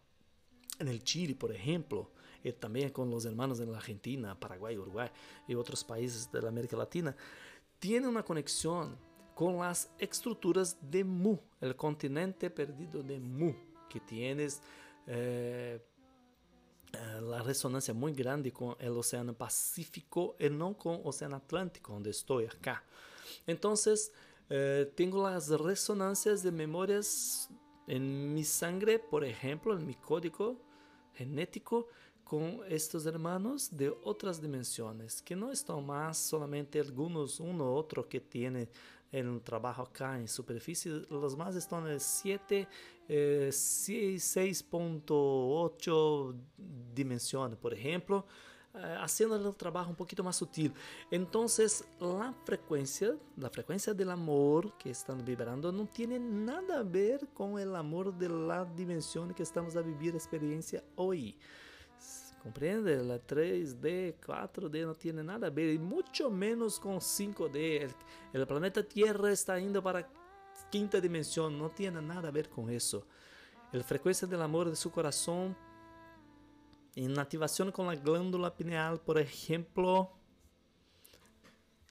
en 0.79 0.87
el 0.87 1.03
Chile, 1.03 1.35
por 1.35 1.51
ejemplo, 1.51 2.11
y 2.43 2.51
también 2.51 2.91
con 2.91 3.09
los 3.09 3.25
hermanos 3.25 3.59
en 3.59 3.71
la 3.71 3.77
Argentina, 3.77 4.39
Paraguay, 4.39 4.77
Uruguay 4.77 5.09
y 5.47 5.55
otros 5.55 5.83
países 5.83 6.31
de 6.31 6.41
la 6.41 6.49
América 6.49 6.77
Latina, 6.77 7.15
tiene 7.79 8.07
una 8.07 8.23
conexión 8.23 8.97
con 9.33 9.57
las 9.57 9.91
estructuras 9.97 10.77
de 10.81 11.03
Mu, 11.03 11.37
el 11.59 11.75
continente 11.75 12.49
perdido 12.49 13.03
de 13.03 13.19
Mu, 13.19 13.53
que 13.89 13.99
tienes 13.99 14.61
eh, 15.07 15.83
eh, 16.93 17.21
la 17.21 17.41
resonancia 17.41 17.93
muy 17.93 18.13
grande 18.13 18.51
con 18.51 18.75
el 18.79 18.91
Océano 18.91 19.33
Pacífico 19.33 20.35
y 20.39 20.49
no 20.49 20.77
con 20.77 20.95
el 20.95 21.01
Océano 21.03 21.35
Atlántico, 21.35 21.93
donde 21.93 22.11
estoy 22.11 22.45
acá. 22.45 22.83
Entonces, 23.45 24.13
eh, 24.49 24.91
tengo 24.95 25.29
las 25.29 25.49
resonancias 25.49 26.41
de 26.43 26.51
memorias 26.51 27.49
en 27.87 28.33
mi 28.33 28.43
sangre, 28.43 28.99
por 28.99 29.23
ejemplo, 29.23 29.77
en 29.77 29.85
mi 29.85 29.93
código 29.95 30.61
genético, 31.13 31.87
con 32.23 32.61
estos 32.67 33.05
hermanos 33.05 33.69
de 33.71 33.95
otras 34.03 34.41
dimensiones, 34.41 35.21
que 35.21 35.35
no 35.35 35.51
están 35.51 35.85
más 35.85 36.17
solamente 36.17 36.79
algunos, 36.79 37.39
uno 37.39 37.65
u 37.65 37.75
otro 37.75 38.09
que 38.09 38.19
tiene 38.19 38.67
el 39.11 39.43
trabajo 39.43 39.83
acá 39.83 40.19
en 40.19 40.27
superficie, 40.27 40.91
los 41.09 41.37
más 41.37 41.55
están 41.55 41.87
en 41.87 41.99
7, 41.99 42.67
eh, 43.07 43.49
6.8 43.51 46.35
dimensiones, 46.95 47.59
por 47.59 47.75
ejemplo, 47.75 48.25
eh, 48.77 48.97
haciendo 48.99 49.35
el 49.35 49.55
trabajo 49.55 49.89
un 49.89 49.95
poquito 49.95 50.23
más 50.23 50.35
sutil. 50.35 50.73
Entonces, 51.09 51.85
la 51.99 52.33
frecuencia, 52.43 53.15
la 53.37 53.49
frecuencia 53.49 53.93
del 53.93 54.11
amor 54.11 54.77
que 54.77 54.89
están 54.89 55.23
vibrando 55.23 55.71
no 55.71 55.85
tiene 55.85 56.19
nada 56.19 56.79
a 56.79 56.83
ver 56.83 57.27
con 57.33 57.57
el 57.57 57.75
amor 57.75 58.13
de 58.13 58.29
la 58.29 58.65
dimensión 58.65 59.33
que 59.33 59.43
estamos 59.43 59.75
a 59.75 59.81
vivir 59.81 60.13
experiencia 60.13 60.83
hoy. 60.95 61.37
¿Comprende? 62.43 63.03
La 63.03 63.17
3D, 63.17 64.15
4D 64.19 64.85
no 64.85 64.93
tiene 64.93 65.23
nada 65.23 65.47
a 65.47 65.49
ver, 65.49 65.73
y 65.73 65.79
mucho 65.79 66.29
menos 66.29 66.79
con 66.79 66.97
5D. 66.97 67.55
El, 67.55 67.91
el 68.33 68.45
planeta 68.45 68.83
Tierra 68.83 69.31
está 69.31 69.57
yendo 69.57 69.81
para 69.81 70.07
quinta 70.69 70.99
dimensión, 70.99 71.57
no 71.57 71.69
tiene 71.69 72.01
nada 72.01 72.27
a 72.27 72.31
ver 72.31 72.49
con 72.49 72.69
eso. 72.69 73.07
La 73.71 73.83
frecuencia 73.83 74.27
del 74.27 74.41
amor 74.41 74.69
de 74.69 74.75
su 74.75 74.91
corazón 74.91 75.55
en 76.95 77.19
activación 77.19 77.71
con 77.71 77.87
la 77.87 77.95
glándula 77.95 78.55
pineal, 78.55 78.99
por 79.01 79.17
ejemplo, 79.17 80.11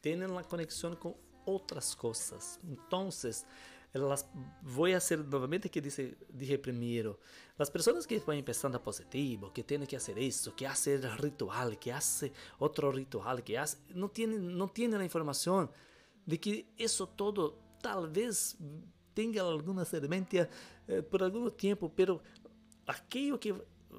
tienen 0.00 0.34
la 0.34 0.42
conexión 0.42 0.96
con 0.96 1.14
otras 1.44 1.94
cosas. 1.94 2.58
Entonces, 2.62 3.46
las 3.92 4.26
voy 4.62 4.92
a 4.92 4.96
hacer 4.96 5.20
nuevamente 5.20 5.70
que 5.70 5.80
dice, 5.80 6.16
dije 6.28 6.58
primero. 6.58 7.20
Las 7.56 7.70
personas 7.70 8.06
que 8.06 8.18
van 8.20 8.38
empezando 8.38 8.78
a 8.78 8.82
positivo, 8.82 9.52
que 9.52 9.62
tienen 9.62 9.86
que 9.86 9.96
hacer 9.96 10.18
eso, 10.18 10.54
que 10.56 10.66
hace 10.66 10.94
el 10.94 11.18
ritual, 11.18 11.78
que 11.78 11.92
hace 11.92 12.32
otro 12.58 12.90
ritual, 12.90 13.44
que 13.44 13.58
hace, 13.58 13.78
no 13.94 14.08
tienen, 14.10 14.56
no 14.56 14.68
tienen 14.68 14.98
la 14.98 15.04
información 15.04 15.70
de 16.26 16.40
que 16.40 16.66
eso 16.76 17.06
todo 17.06 17.58
tal 17.80 18.08
vez 18.08 18.56
tenga 19.12 19.42
alguna 19.42 19.84
serventia 19.84 20.48
eh, 20.88 21.02
por 21.02 21.22
algún 21.22 21.50
tiempo, 21.52 21.92
pero 21.94 22.20
aquello 22.86 23.38
que 23.38 23.54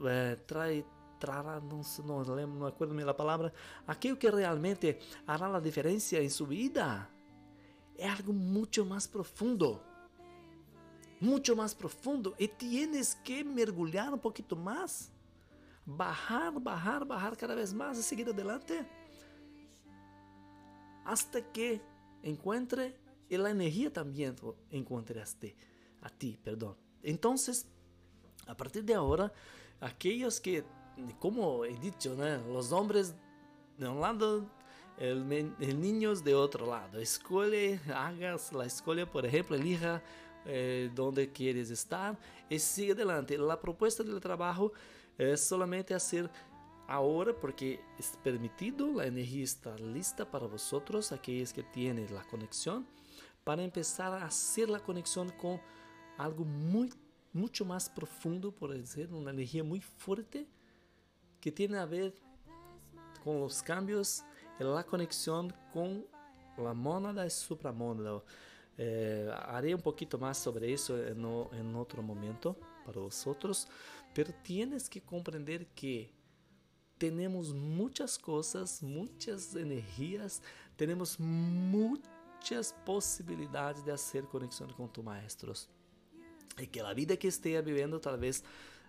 eh, 0.05 0.37
trae 0.45 0.85
trará, 1.19 1.59
não, 1.59 1.81
não 2.03 2.35
lembro, 2.35 2.59
não 2.59 2.67
acuerdo 2.67 2.95
la 2.95 3.13
palavra, 3.13 3.53
aquilo 3.87 4.17
que 4.17 4.29
realmente 4.29 4.97
hará 5.25 5.55
a 5.55 5.59
diferença 5.59 6.17
em 6.17 6.29
sua 6.29 6.47
vida 6.47 7.09
é 7.97 8.09
algo 8.09 8.33
muito 8.33 8.85
mais 8.85 9.07
profundo. 9.07 9.81
Muito 11.19 11.55
mais 11.55 11.73
profundo. 11.73 12.35
E 12.37 12.47
tienes 12.47 13.13
que 13.13 13.43
mergulhar 13.43 14.13
um 14.13 14.17
pouquinho 14.17 14.61
mais. 14.61 15.11
Bajar, 15.85 16.51
bajar, 16.59 17.05
bajar 17.05 17.35
cada 17.35 17.55
vez 17.55 17.71
mais 17.71 17.97
e 17.97 18.03
seguir 18.03 18.27
adelante. 18.27 18.85
Hasta 21.05 21.41
que 21.41 21.79
encontre 22.23 22.95
e 23.29 23.35
a 23.35 23.49
energia 23.49 23.89
também 23.89 24.33
encontre 24.71 25.19
a 25.19 25.25
ti, 25.25 25.55
a 26.01 26.09
ti, 26.09 26.39
perdão. 26.43 26.75
Então, 27.03 27.35
a 28.47 28.55
partir 28.55 28.81
de 28.83 28.93
agora, 28.93 29.31
aqueles 29.81 30.39
que 30.39 30.63
como 31.19 31.65
he 31.65 31.75
dicho, 31.77 32.15
¿no? 32.15 32.37
los 32.53 32.71
hombres 32.71 33.13
de 33.77 33.87
un 33.87 33.99
lado, 33.99 34.45
el, 34.97 35.53
el 35.59 36.23
de 36.23 36.35
otro 36.35 36.65
lado. 36.65 36.99
Escoge, 36.99 37.79
hagas 37.93 38.53
la 38.53 38.65
escuela, 38.65 39.05
por 39.09 39.25
ejemplo, 39.25 39.55
elija 39.55 40.01
eh, 40.45 40.91
quieres 41.33 41.69
estar 41.69 42.17
y 42.49 42.59
sigue 42.59 42.93
adelante. 42.93 43.37
La 43.37 43.59
propuesta 43.59 44.03
del 44.03 44.19
trabajo 44.19 44.71
es 45.17 45.41
solamente 45.41 45.93
hacer 45.93 46.29
ahora 46.87 47.33
porque 47.33 47.79
es 47.97 48.17
permitido, 48.23 48.93
la 48.93 49.07
energía 49.07 49.43
está 49.43 49.75
lista 49.77 50.29
para 50.29 50.45
vosotros, 50.45 51.11
aquellos 51.11 51.51
que 51.51 51.63
tienen 51.63 52.13
la 52.13 52.23
conexión, 52.23 52.85
para 53.43 53.63
empezar 53.63 54.13
a 54.13 54.25
hacer 54.25 54.69
la 54.69 54.79
conexión 54.79 55.29
con 55.31 55.59
algo 56.17 56.45
muy, 56.45 56.93
mucho 57.33 57.65
más 57.65 57.89
profundo, 57.89 58.51
por 58.51 58.71
decir, 58.73 59.11
una 59.11 59.31
energía 59.31 59.63
muy 59.63 59.81
fuerte 59.81 60.47
que 61.45 61.51
tiene 61.51 61.77
a 61.77 61.85
ver 61.85 62.11
con 63.23 63.39
los 63.39 63.61
cambios 63.61 64.23
en 64.57 64.73
la 64.73 64.83
conexión 64.83 65.53
con 65.71 66.03
la 66.57 66.73
mónada 66.73 67.23
y 67.23 67.29
supramónada. 67.29 68.23
Eh, 68.79 69.31
haré 69.45 69.75
un 69.75 69.81
poquito 69.81 70.17
más 70.17 70.39
sobre 70.39 70.73
eso 70.73 70.97
en, 70.97 71.23
en 71.53 71.75
otro 71.75 72.01
momento 72.01 72.57
para 72.83 72.99
vosotros, 72.99 73.67
pero 74.11 74.33
tienes 74.41 74.89
que 74.89 75.01
comprender 75.01 75.67
que 75.67 76.11
tenemos 76.97 77.53
muchas 77.53 78.17
cosas, 78.17 78.81
muchas 78.81 79.53
energías, 79.53 80.41
tenemos 80.75 81.19
muchas 81.19 82.73
posibilidades 82.83 83.85
de 83.85 83.91
hacer 83.91 84.23
conexión 84.23 84.73
con 84.73 84.91
tus 84.91 85.03
maestros. 85.03 85.69
Y 86.57 86.65
que 86.65 86.81
la 86.81 86.95
vida 86.95 87.15
que 87.17 87.27
esté 87.27 87.61
viviendo 87.61 88.01
tal 88.01 88.17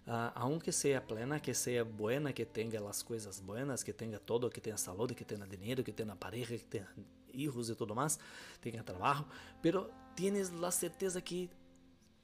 uh, 0.06 0.32
aunque 0.34 0.72
seja 0.72 1.00
plena, 1.00 1.40
que 1.40 1.52
seja 1.52 1.84
buena, 1.84 2.32
que 2.32 2.44
tenha 2.44 2.80
as 2.88 3.02
coisas 3.02 3.40
buenas, 3.40 3.82
que 3.82 3.92
tenha 3.92 4.18
todo, 4.18 4.48
que 4.48 4.60
tenha 4.60 4.76
saúde, 4.76 5.14
que 5.14 5.24
tenha 5.24 5.46
dinheiro, 5.46 5.82
que 5.82 5.92
tenha 5.92 6.14
pareja, 6.14 6.56
que 6.56 6.64
tenha 6.64 6.88
hijos 7.32 7.68
e 7.68 7.74
tudo 7.74 7.94
mais, 7.94 8.18
tenha 8.60 8.82
trabalho, 8.82 9.26
pero 9.60 9.90
tienes 10.14 10.50
a 10.62 10.70
certeza 10.70 11.20
que 11.20 11.50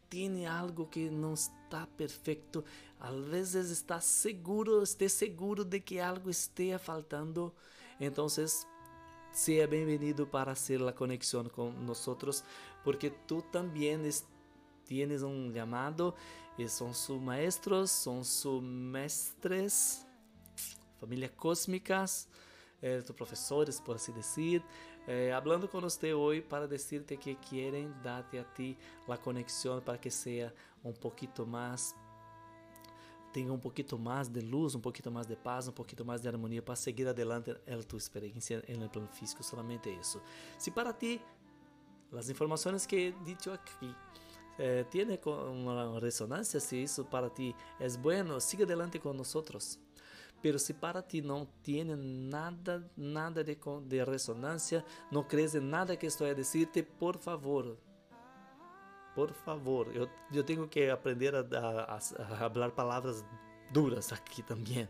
tem 0.09 0.47
algo 0.47 0.87
que 0.87 1.11
não 1.11 1.35
está 1.35 1.87
perfeito, 1.87 2.64
às 3.01 3.14
vezes 3.27 3.71
está 3.71 4.01
seguro, 4.01 4.83
esté 4.83 5.09
seguro 5.09 5.64
de 5.64 5.81
que 5.81 5.99
algo 5.99 6.29
esteja 6.29 6.79
faltando, 6.79 7.53
então 7.99 8.27
seja 8.29 9.66
bem-vindo 9.66 10.27
para 10.27 10.55
ser 10.55 10.83
a 10.87 10.92
conexão 10.92 11.45
com 11.45 11.71
nós, 11.71 12.45
porque 12.85 13.11
tu 13.27 13.40
também 13.40 13.99
tienes 14.85 15.23
um 15.23 15.53
chamado 15.53 16.14
e 16.59 16.68
são 16.68 16.92
sus 16.92 17.21
maestros, 17.21 17.90
são 17.90 18.23
sus 18.23 18.62
mestres, 18.62 20.07
família 21.01 21.29
cósmicas, 21.29 22.29
eh, 22.81 23.01
tus 23.03 23.14
professores, 23.16 23.81
por 23.81 23.97
assim 23.97 24.12
dizer, 24.12 24.62
eh, 25.07 25.33
hablando 25.33 25.68
con 25.68 25.85
usted 25.85 26.14
hoy 26.14 26.40
para 26.40 26.66
decirte 26.66 27.16
que 27.16 27.37
quieren 27.37 27.92
darte 28.03 28.38
a 28.38 28.45
ti 28.45 28.77
la 29.09 29.16
conexión 29.16 29.81
para 29.81 29.99
que 29.99 30.11
sea 30.11 30.53
un 30.85 30.92
poquito 30.92 31.47
más 31.47 31.95
tenha 33.33 33.53
um 33.53 33.59
pouquinho 33.59 33.99
mais 33.99 34.29
de 34.29 34.40
luz, 34.40 34.75
um 34.75 34.81
pouquinho 34.81 35.11
mais 35.11 35.27
de 35.27 35.35
paz, 35.35 35.66
um 35.66 35.73
pouquinho 35.73 36.05
mais 36.05 36.21
de 36.21 36.29
harmonia 36.29 36.61
para 36.62 36.77
seguir 36.77 37.09
adelante 37.09 37.51
a 37.51 37.83
tua 37.83 37.97
experiência 37.97 38.62
no 38.79 38.88
plano 38.88 39.09
físico, 39.09 39.42
solamente 39.42 39.88
isso. 39.90 40.21
Se 40.59 40.71
para 40.71 40.92
ti 40.92 41.21
as 42.12 42.29
informações 42.29 42.85
que 42.85 42.97
he 42.97 43.12
dicho 43.25 43.51
aqui 43.51 43.95
eh, 44.59 44.85
tiene 44.91 45.19
una 45.25 45.99
resonancia, 45.99 46.61
si 46.61 46.83
eso 46.83 47.05
para 47.05 47.31
ti 47.31 47.55
es 47.79 48.01
bueno, 48.01 48.41
sigue 48.41 48.65
adelante 48.65 49.01
con 49.01 49.17
nosotros. 49.17 49.79
Pero 50.43 50.59
si 50.59 50.73
para 50.73 51.07
ti 51.07 51.23
no 51.23 51.47
tiene 51.62 51.97
nada, 51.97 52.83
nada 52.97 53.45
de, 53.45 53.59
de 53.87 54.05
resonancia, 54.05 54.85
no 55.11 55.27
crees 55.29 55.55
en 55.55 55.71
nada 55.71 55.97
que 55.97 56.09
estoy 56.09 56.31
a 56.31 56.35
decirte, 56.35 56.83
por 56.83 57.19
favor, 57.19 57.79
por 59.15 59.33
favor, 59.33 59.93
yo, 59.93 60.09
yo 60.31 60.45
tengo 60.45 60.69
que 60.69 60.91
aprender 60.91 61.37
a, 61.37 61.99
hablar 62.41 62.75
palabras 62.75 63.25
duras 63.73 64.12
aquí 64.12 64.43
también. 64.43 64.88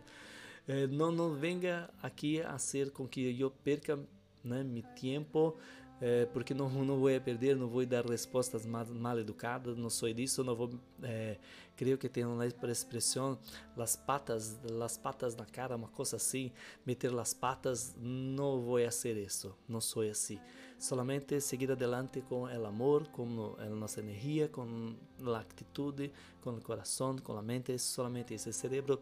Eh, 0.66 0.86
no, 0.88 1.10
no 1.10 1.34
venga 1.34 1.90
aquí 2.00 2.40
a 2.40 2.54
hacer 2.54 2.92
con 2.92 3.08
que 3.08 3.34
yo 3.34 3.52
perca 3.52 3.98
né, 4.44 4.62
mi 4.64 4.82
tiempo 4.94 5.56
é, 6.00 6.26
porque 6.26 6.52
não, 6.52 6.68
não 6.68 6.98
vou 6.98 7.08
perder, 7.20 7.56
não 7.56 7.68
vou 7.68 7.86
dar 7.86 8.04
respostas 8.04 8.66
mal, 8.66 8.84
mal 8.86 9.18
educadas, 9.18 9.76
não 9.76 9.88
sou 9.88 10.12
disso, 10.12 10.42
não 10.42 10.54
vou, 10.54 10.70
é, 11.02 11.38
creio 11.76 11.96
que 11.96 12.08
tem 12.08 12.24
uma 12.24 12.46
expressão, 12.46 13.38
as 13.76 13.94
patas, 13.94 14.58
as 14.82 14.96
patas 14.96 15.36
na 15.36 15.44
cara, 15.44 15.76
uma 15.76 15.88
coisa 15.88 16.16
assim, 16.16 16.50
meter 16.84 17.16
as 17.18 17.32
patas, 17.32 17.94
não 17.98 18.60
vou 18.60 18.82
fazer 18.84 19.16
isso, 19.16 19.54
não 19.68 19.80
sou 19.80 20.02
assim. 20.02 20.40
Solamente 20.78 21.40
seguir 21.40 21.70
adelante 21.70 22.20
com 22.22 22.42
o 22.42 22.66
amor, 22.66 23.06
com 23.08 23.54
a 23.58 23.66
nossa 23.66 24.00
energia, 24.00 24.48
com 24.48 24.96
a 25.24 25.38
atitude, 25.38 26.12
com 26.40 26.50
o 26.50 26.60
coração, 26.60 27.16
com 27.16 27.36
a 27.36 27.42
mente, 27.42 27.78
solamente 27.78 28.34
esse 28.34 28.52
cerebro 28.52 29.00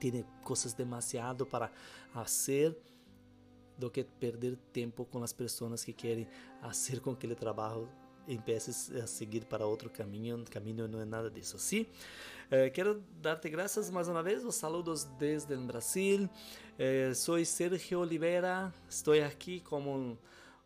tem 0.00 0.24
coisas 0.42 0.72
demasiado 0.72 1.44
para 1.44 1.70
fazer 2.12 2.76
do 3.80 3.90
que 3.90 4.04
perder 4.04 4.56
tempo 4.72 5.04
com 5.06 5.22
as 5.22 5.32
pessoas 5.32 5.82
que 5.82 5.92
querem 5.92 6.28
fazer 6.60 7.00
com 7.00 7.16
que 7.16 7.26
o 7.26 7.34
trabalho 7.34 7.88
empiece 8.28 8.70
a 8.98 9.06
seguir 9.06 9.44
para 9.46 9.66
outro 9.66 9.88
caminho. 9.90 10.44
Caminho 10.50 10.86
não 10.86 11.00
é 11.00 11.04
nada 11.04 11.30
disso, 11.30 11.58
sim? 11.58 11.86
Eh, 12.50 12.70
quero 12.70 13.02
dar-te 13.20 13.48
graças 13.48 13.90
mais 13.90 14.08
uma 14.08 14.22
vez. 14.22 14.44
Os 14.44 14.54
saludos 14.54 15.04
desde 15.18 15.54
o 15.54 15.60
Brasil. 15.62 16.28
Eh, 16.78 17.12
sou 17.14 17.42
Sergio 17.44 18.00
Oliveira. 18.00 18.72
Estou 18.88 19.14
aqui 19.14 19.60
como 19.60 19.90
um, 19.90 20.16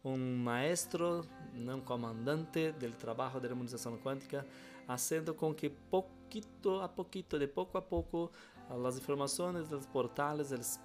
um 0.04 0.36
maestro, 0.36 1.24
um 1.54 1.80
comandante 1.80 2.72
do 2.72 2.90
trabalho 2.96 3.40
de 3.40 3.46
harmonização 3.46 3.96
quântica, 3.98 4.44
fazendo 4.86 5.32
com 5.32 5.54
que 5.54 5.70
pouquito 5.70 6.80
a 6.80 6.88
pouquito, 6.88 7.38
de 7.38 7.46
pouco 7.46 7.78
a 7.78 7.82
pouco, 7.82 8.30
las 8.70 8.96
informaciones 8.96 9.68
de 9.68 9.76
los 9.76 9.86
portales 9.86 10.50
eles 10.50 10.80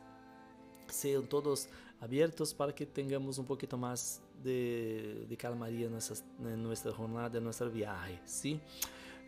sean 0.88 1.28
todos 1.28 1.70
abiertos 2.00 2.54
para 2.54 2.74
que 2.74 2.86
tengamos 2.86 3.38
un 3.38 3.46
poquito 3.46 3.78
más 3.78 4.22
de, 4.44 5.26
de 5.28 5.90
nuestras, 5.90 6.24
en 6.40 6.64
nuestra 6.64 6.92
jornada, 6.92 7.38
en 7.38 7.44
nuestra 7.44 7.68
viaje. 7.68 8.20
¿sí? 8.26 8.60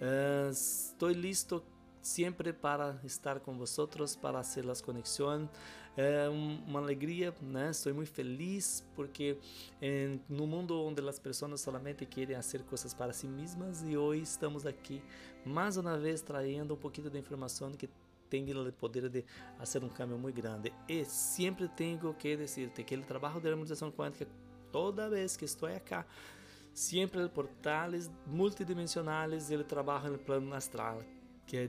Uh, 0.01 1.07
listo 1.09 1.63
siempre 2.01 2.53
para 2.53 2.99
estar 3.03 3.41
con 3.41 3.57
vosotros, 3.57 4.17
para 4.17 4.39
hacer 4.39 4.65
las 4.65 4.81
conexiones. 4.81 5.49
É 5.97 6.29
uma 6.29 6.79
alegria, 6.79 7.35
né? 7.41 7.69
Estou 7.69 7.93
muito 7.93 8.11
feliz 8.11 8.81
porque 8.95 9.37
no 10.29 10.47
mundo 10.47 10.81
onde 10.81 11.05
as 11.07 11.19
pessoas 11.19 11.59
solamente 11.59 12.05
querem 12.05 12.33
fazer 12.37 12.63
coisas 12.63 12.93
para 12.93 13.11
si 13.11 13.27
mesmas 13.27 13.83
e 13.83 13.97
hoje 13.97 14.21
estamos 14.21 14.65
aqui 14.65 15.03
mais 15.45 15.75
uma 15.75 15.97
vez 15.97 16.21
trazendo 16.21 16.75
um 16.75 16.77
pouquinho 16.77 17.09
de 17.09 17.19
informação 17.19 17.73
que 17.73 17.89
tem 18.31 18.49
o 18.49 18.71
poder 18.71 19.09
de 19.09 19.25
fazer 19.57 19.83
um 19.83 19.89
cambio 19.89 20.17
muito 20.17 20.41
grande. 20.41 20.73
E 20.87 21.03
sempre 21.03 21.67
tenho 21.67 22.13
que 22.13 22.37
dizer-te 22.37 22.81
que 22.81 22.95
o 22.95 23.03
trabalho 23.03 23.41
de 23.41 23.49
harmonização 23.49 23.91
quântica, 23.91 24.25
toda 24.71 25.09
vez 25.09 25.35
que 25.35 25.43
estou 25.43 25.67
aqui, 25.67 25.93
sempre 26.73 27.27
portales 27.27 28.09
multidimensionais, 28.25 29.51
ele 29.51 29.65
trabalha 29.65 30.09
no 30.09 30.17
plano 30.17 30.53
astral, 30.53 31.03
que 31.45 31.57
eu 31.57 31.67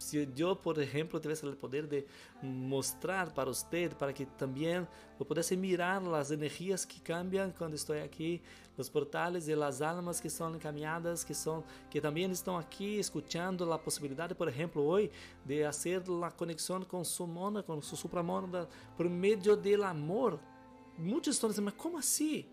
si 0.00 0.26
yo, 0.34 0.58
por 0.58 0.80
ejemplo, 0.80 1.20
tuviese 1.20 1.46
el 1.46 1.56
poder 1.56 1.86
de 1.86 2.06
mostrar 2.42 3.34
para 3.34 3.50
usted, 3.50 3.92
para 3.96 4.14
que 4.14 4.24
también 4.24 4.88
lo 5.18 5.26
pudiese 5.26 5.56
mirar 5.56 6.02
las 6.02 6.30
energías 6.30 6.86
que 6.86 7.00
cambian 7.00 7.52
cuando 7.52 7.76
estoy 7.76 7.98
aquí, 7.98 8.40
los 8.78 8.88
portales 8.88 9.44
de 9.44 9.54
las 9.54 9.82
almas 9.82 10.18
que 10.18 10.30
son 10.30 10.54
encaminadas, 10.54 11.22
que 11.22 11.34
son, 11.34 11.62
que 11.90 12.00
también 12.00 12.30
están 12.30 12.54
aquí 12.56 12.98
escuchando 12.98 13.66
la 13.66 13.76
posibilidad, 13.76 14.34
por 14.34 14.48
ejemplo, 14.48 14.82
hoy 14.82 15.10
de 15.44 15.66
hacer 15.66 16.08
la 16.08 16.30
conexión 16.30 16.86
con 16.86 17.04
su 17.04 17.26
mona, 17.26 17.62
con 17.62 17.82
su 17.82 17.94
supramona, 17.94 18.66
por 18.96 19.08
medio 19.08 19.54
del 19.54 19.84
amor. 19.84 20.40
Muchos 20.96 21.34
están 21.34 21.50
diciendo, 21.50 21.74
¿cómo 21.76 21.98
así? 21.98 22.48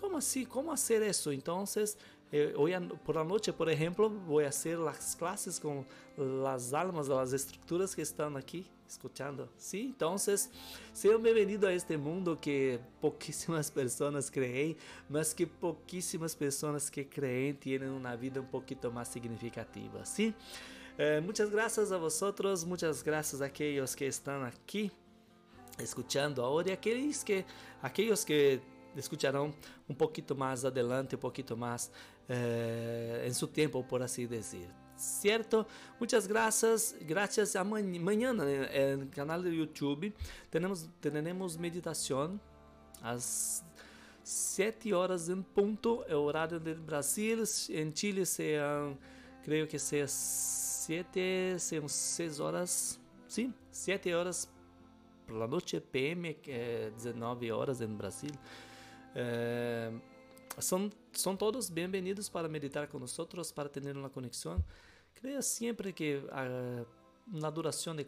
¿Cómo 0.00 0.18
así? 0.18 0.44
¿Cómo 0.44 0.72
hacer 0.72 1.02
eso? 1.04 1.30
Entonces, 1.30 1.96
eh, 2.36 2.52
hoy 2.56 2.74
por 3.04 3.14
la 3.14 3.22
noche, 3.22 3.52
por 3.52 3.70
ejemplo, 3.70 4.10
voy 4.10 4.42
a 4.42 4.48
hacer 4.48 4.76
las 4.76 5.14
clases 5.14 5.60
con 5.60 5.86
las 6.16 6.72
almas, 6.72 7.06
las 7.06 7.32
estructuras 7.32 7.94
que 7.94 8.02
están 8.02 8.36
aquí 8.36 8.66
escuchando. 8.88 9.48
¿sí? 9.56 9.82
Entonces, 9.82 10.50
sean 10.92 11.22
bienvenidos 11.22 11.70
a 11.70 11.72
este 11.72 11.96
mundo 11.96 12.36
que 12.40 12.80
poquísimas 13.00 13.70
personas 13.80 14.32
creen, 14.32 14.76
mas 15.08 15.32
que 15.32 15.46
poquísimas 15.46 16.34
personas 16.34 16.90
que 16.90 17.08
creen 17.08 17.56
tienen 17.56 17.90
una 17.90 18.16
vida 18.16 18.40
un 18.40 18.48
poquito 18.48 18.90
más 18.90 19.06
significativa. 19.06 20.04
¿sí? 20.04 20.34
Eh, 20.98 21.22
muchas 21.24 21.50
gracias 21.50 21.92
a 21.92 21.98
vosotros, 21.98 22.64
muchas 22.64 23.04
gracias 23.04 23.42
a 23.42 23.44
aquellos 23.44 23.94
que 23.94 24.08
están 24.08 24.42
aquí 24.42 24.90
escuchando 25.78 26.44
ahora 26.44 26.70
y 26.70 26.72
aquellos 26.72 27.22
que, 27.22 27.44
aquellos 27.80 28.24
que 28.24 28.60
escucharão 29.00 29.52
um 29.88 29.94
pouquinho 29.94 30.36
mais 30.36 30.64
adelante, 30.64 31.14
um 31.14 31.18
pouquinho 31.18 31.56
mais 31.56 31.90
eh, 32.28 33.24
en 33.26 33.34
su 33.34 33.48
tempo, 33.48 33.86
por 33.86 34.02
assim 34.02 34.26
dizer. 34.26 34.68
¿Cierto? 34.96 35.66
Muchas 35.98 36.26
gracias. 36.26 36.94
Gracias. 37.00 37.56
A 37.56 37.64
ma 37.64 37.78
canal 39.10 39.42
do 39.42 39.50
YouTube 39.50 40.12
teremos, 40.50 40.88
tenemos 41.00 41.58
meditación 41.58 42.40
a 43.02 43.18
7 44.24 44.94
horas 44.94 45.28
em 45.28 45.42
ponto, 45.42 46.02
é 46.08 46.16
o 46.16 46.20
horário 46.20 46.58
do 46.58 46.74
Brasil. 46.76 47.42
Em 47.68 47.94
Chile 47.94 48.24
sean, 48.24 48.96
creo 49.42 49.66
que 49.66 49.78
sean 49.78 50.08
7, 50.08 51.58
sean 51.58 51.88
6 51.88 52.40
horas. 52.40 52.98
Sim, 53.28 53.52
7 53.70 54.14
horas 54.14 54.48
pela 55.26 55.46
noite 55.46 55.78
PM, 55.80 56.34
que 56.34 56.50
eh, 56.50 56.86
é 56.86 56.90
19 56.90 57.52
horas 57.52 57.82
em 57.82 57.88
Brasil. 57.88 58.30
É, 59.14 59.92
são, 60.58 60.90
são 61.12 61.36
todos 61.36 61.68
bem-vindos 61.68 62.28
para 62.28 62.48
meditar 62.48 62.88
com 62.88 62.98
nós, 62.98 63.16
para 63.52 63.68
ter 63.68 63.96
uma 63.96 64.10
conexão. 64.10 64.62
Creia 65.14 65.42
sempre 65.42 65.92
que 65.92 66.22
a, 66.30 66.84
uma 67.26 67.50
duração 67.50 67.94
de 67.94 68.06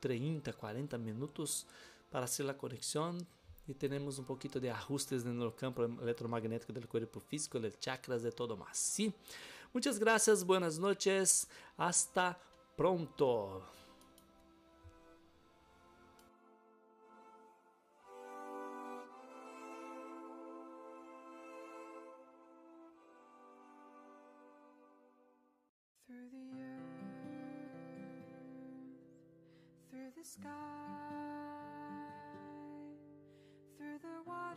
30, 0.00 0.52
40 0.52 0.98
minutos 0.98 1.66
para 2.10 2.26
fazer 2.26 2.48
a 2.48 2.54
conexão 2.54 3.18
e 3.66 3.74
temos 3.74 4.18
um 4.18 4.24
pouquinho 4.24 4.60
de 4.60 4.68
ajustes 4.70 5.24
no 5.24 5.52
campo 5.52 5.82
eletromagnético 5.82 6.72
do 6.72 6.86
corpo 6.88 7.20
físico, 7.20 7.58
dos 7.58 7.74
chakras 7.80 8.24
e 8.24 8.30
todo 8.30 8.56
mais. 8.56 8.78
Sim? 8.78 9.12
Muitas 9.72 9.98
graças, 9.98 10.42
buenas 10.42 10.78
noches, 10.78 11.46
hasta 11.76 12.34
pronto. 12.76 13.62
Sky. 30.28 30.87